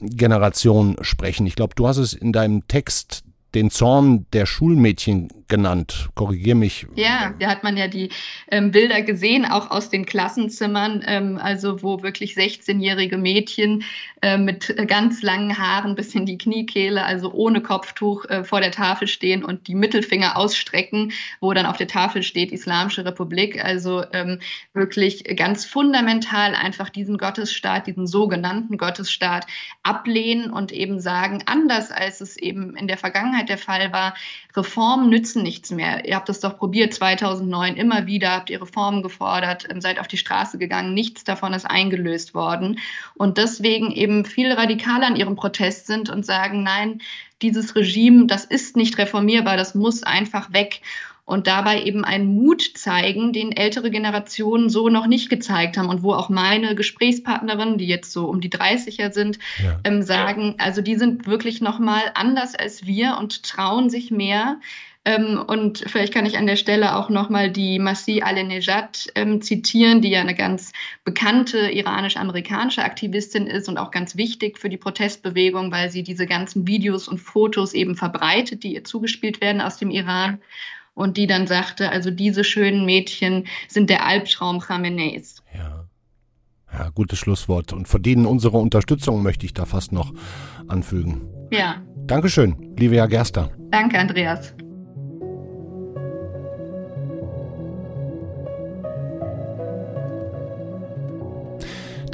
Generation 0.00 0.96
sprechen. 1.00 1.46
Ich 1.46 1.56
glaube, 1.56 1.74
du 1.74 1.86
hast 1.86 1.98
es 1.98 2.14
in 2.14 2.32
deinem 2.32 2.66
Text 2.68 3.24
den 3.54 3.70
Zorn 3.70 4.26
der 4.32 4.46
Schulmädchen 4.46 5.28
genannt. 5.48 6.08
Korrigier 6.14 6.54
mich. 6.54 6.86
Ja, 6.96 7.34
da 7.38 7.48
hat 7.48 7.62
man 7.62 7.76
ja 7.76 7.86
die 7.86 8.10
ähm, 8.50 8.70
Bilder 8.70 9.02
gesehen, 9.02 9.44
auch 9.44 9.70
aus 9.70 9.90
den 9.90 10.06
Klassenzimmern, 10.06 11.04
ähm, 11.06 11.38
also 11.40 11.82
wo 11.82 12.02
wirklich 12.02 12.34
16-jährige 12.34 13.18
Mädchen 13.18 13.84
äh, 14.22 14.38
mit 14.38 14.74
ganz 14.88 15.22
langen 15.22 15.58
Haaren 15.58 15.94
bis 15.94 16.14
in 16.14 16.26
die 16.26 16.38
Kniekehle, 16.38 17.04
also 17.04 17.32
ohne 17.32 17.60
Kopftuch 17.60 18.24
äh, 18.26 18.44
vor 18.44 18.60
der 18.60 18.70
Tafel 18.70 19.06
stehen 19.06 19.44
und 19.44 19.68
die 19.68 19.74
Mittelfinger 19.74 20.36
ausstrecken, 20.36 21.12
wo 21.40 21.52
dann 21.52 21.66
auf 21.66 21.76
der 21.76 21.88
Tafel 21.88 22.22
steht 22.22 22.50
Islamische 22.50 23.04
Republik. 23.04 23.62
Also 23.62 24.02
ähm, 24.12 24.40
wirklich 24.72 25.24
ganz 25.36 25.64
fundamental 25.66 26.54
einfach 26.54 26.88
diesen 26.88 27.18
Gottesstaat, 27.18 27.86
diesen 27.86 28.06
sogenannten 28.06 28.78
Gottesstaat 28.78 29.46
ablehnen 29.82 30.50
und 30.50 30.72
eben 30.72 31.00
sagen, 31.00 31.42
anders 31.46 31.90
als 31.90 32.20
es 32.20 32.36
eben 32.36 32.76
in 32.76 32.88
der 32.88 32.96
Vergangenheit 32.96 33.43
der 33.48 33.58
Fall 33.58 33.92
war, 33.92 34.14
Reformen 34.56 35.10
nützen 35.10 35.42
nichts 35.42 35.70
mehr. 35.70 36.04
Ihr 36.04 36.16
habt 36.16 36.28
das 36.28 36.40
doch 36.40 36.56
probiert 36.56 36.94
2009 36.94 37.76
immer 37.76 38.06
wieder, 38.06 38.30
habt 38.30 38.50
ihr 38.50 38.62
Reformen 38.62 39.02
gefordert, 39.02 39.66
ähm, 39.70 39.80
seid 39.80 39.98
auf 39.98 40.08
die 40.08 40.16
Straße 40.16 40.58
gegangen, 40.58 40.94
nichts 40.94 41.24
davon 41.24 41.52
ist 41.52 41.64
eingelöst 41.64 42.34
worden. 42.34 42.78
Und 43.14 43.38
deswegen 43.38 43.90
eben 43.90 44.24
viel 44.24 44.52
radikaler 44.52 45.06
an 45.06 45.16
ihrem 45.16 45.36
Protest 45.36 45.86
sind 45.86 46.10
und 46.10 46.24
sagen, 46.24 46.62
nein, 46.62 47.00
dieses 47.42 47.76
Regime, 47.76 48.26
das 48.26 48.44
ist 48.44 48.76
nicht 48.76 48.96
reformierbar, 48.98 49.56
das 49.56 49.74
muss 49.74 50.02
einfach 50.02 50.52
weg 50.52 50.80
und 51.26 51.46
dabei 51.46 51.82
eben 51.82 52.04
einen 52.04 52.34
Mut 52.34 52.62
zeigen, 52.74 53.32
den 53.32 53.52
ältere 53.52 53.90
Generationen 53.90 54.68
so 54.68 54.88
noch 54.88 55.06
nicht 55.06 55.30
gezeigt 55.30 55.76
haben 55.78 55.88
und 55.88 56.02
wo 56.02 56.12
auch 56.12 56.28
meine 56.28 56.74
Gesprächspartnerinnen, 56.74 57.78
die 57.78 57.86
jetzt 57.86 58.12
so 58.12 58.26
um 58.26 58.40
die 58.40 58.50
30er 58.50 59.12
sind, 59.12 59.38
ja. 59.62 59.78
ähm, 59.84 60.02
sagen, 60.02 60.56
also 60.58 60.82
die 60.82 60.96
sind 60.96 61.26
wirklich 61.26 61.60
noch 61.60 61.78
mal 61.78 62.02
anders 62.14 62.54
als 62.54 62.86
wir 62.86 63.16
und 63.18 63.42
trauen 63.42 63.88
sich 63.88 64.10
mehr. 64.10 64.58
Ähm, 65.06 65.42
und 65.46 65.84
vielleicht 65.86 66.14
kann 66.14 66.24
ich 66.24 66.38
an 66.38 66.46
der 66.46 66.56
Stelle 66.56 66.96
auch 66.96 67.10
noch 67.10 67.28
mal 67.28 67.50
die 67.50 67.78
Masih 67.78 68.22
Alenejad 68.22 69.08
ähm, 69.14 69.42
zitieren, 69.42 70.00
die 70.00 70.10
ja 70.10 70.20
eine 70.20 70.34
ganz 70.34 70.72
bekannte 71.04 71.70
iranisch-amerikanische 71.70 72.82
Aktivistin 72.82 73.46
ist 73.46 73.68
und 73.68 73.76
auch 73.76 73.90
ganz 73.90 74.16
wichtig 74.16 74.58
für 74.58 74.70
die 74.70 74.78
Protestbewegung, 74.78 75.70
weil 75.72 75.90
sie 75.90 76.02
diese 76.02 76.26
ganzen 76.26 76.66
Videos 76.66 77.06
und 77.08 77.18
Fotos 77.18 77.74
eben 77.74 77.96
verbreitet, 77.96 78.62
die 78.62 78.74
ihr 78.74 78.84
zugespielt 78.84 79.42
werden 79.42 79.60
aus 79.60 79.76
dem 79.76 79.90
Iran 79.90 80.40
und 80.94 81.16
die 81.16 81.26
dann 81.26 81.46
sagte, 81.46 81.90
also 81.90 82.10
diese 82.10 82.44
schönen 82.44 82.84
Mädchen 82.84 83.46
sind 83.68 83.90
der 83.90 84.06
Albtraum 84.06 84.60
Khameneis. 84.60 85.42
Ja. 85.54 85.84
Ja, 86.72 86.90
gutes 86.90 87.18
Schlusswort. 87.18 87.72
Und 87.72 87.86
verdienen 87.86 88.26
unsere 88.26 88.58
Unterstützung, 88.58 89.22
möchte 89.22 89.46
ich 89.46 89.54
da 89.54 89.64
fast 89.64 89.92
noch 89.92 90.12
anfügen. 90.66 91.22
Ja. 91.52 91.82
Dankeschön, 92.06 92.74
Livia 92.76 93.06
Gerster. 93.06 93.50
Danke, 93.70 93.98
Andreas. 93.98 94.54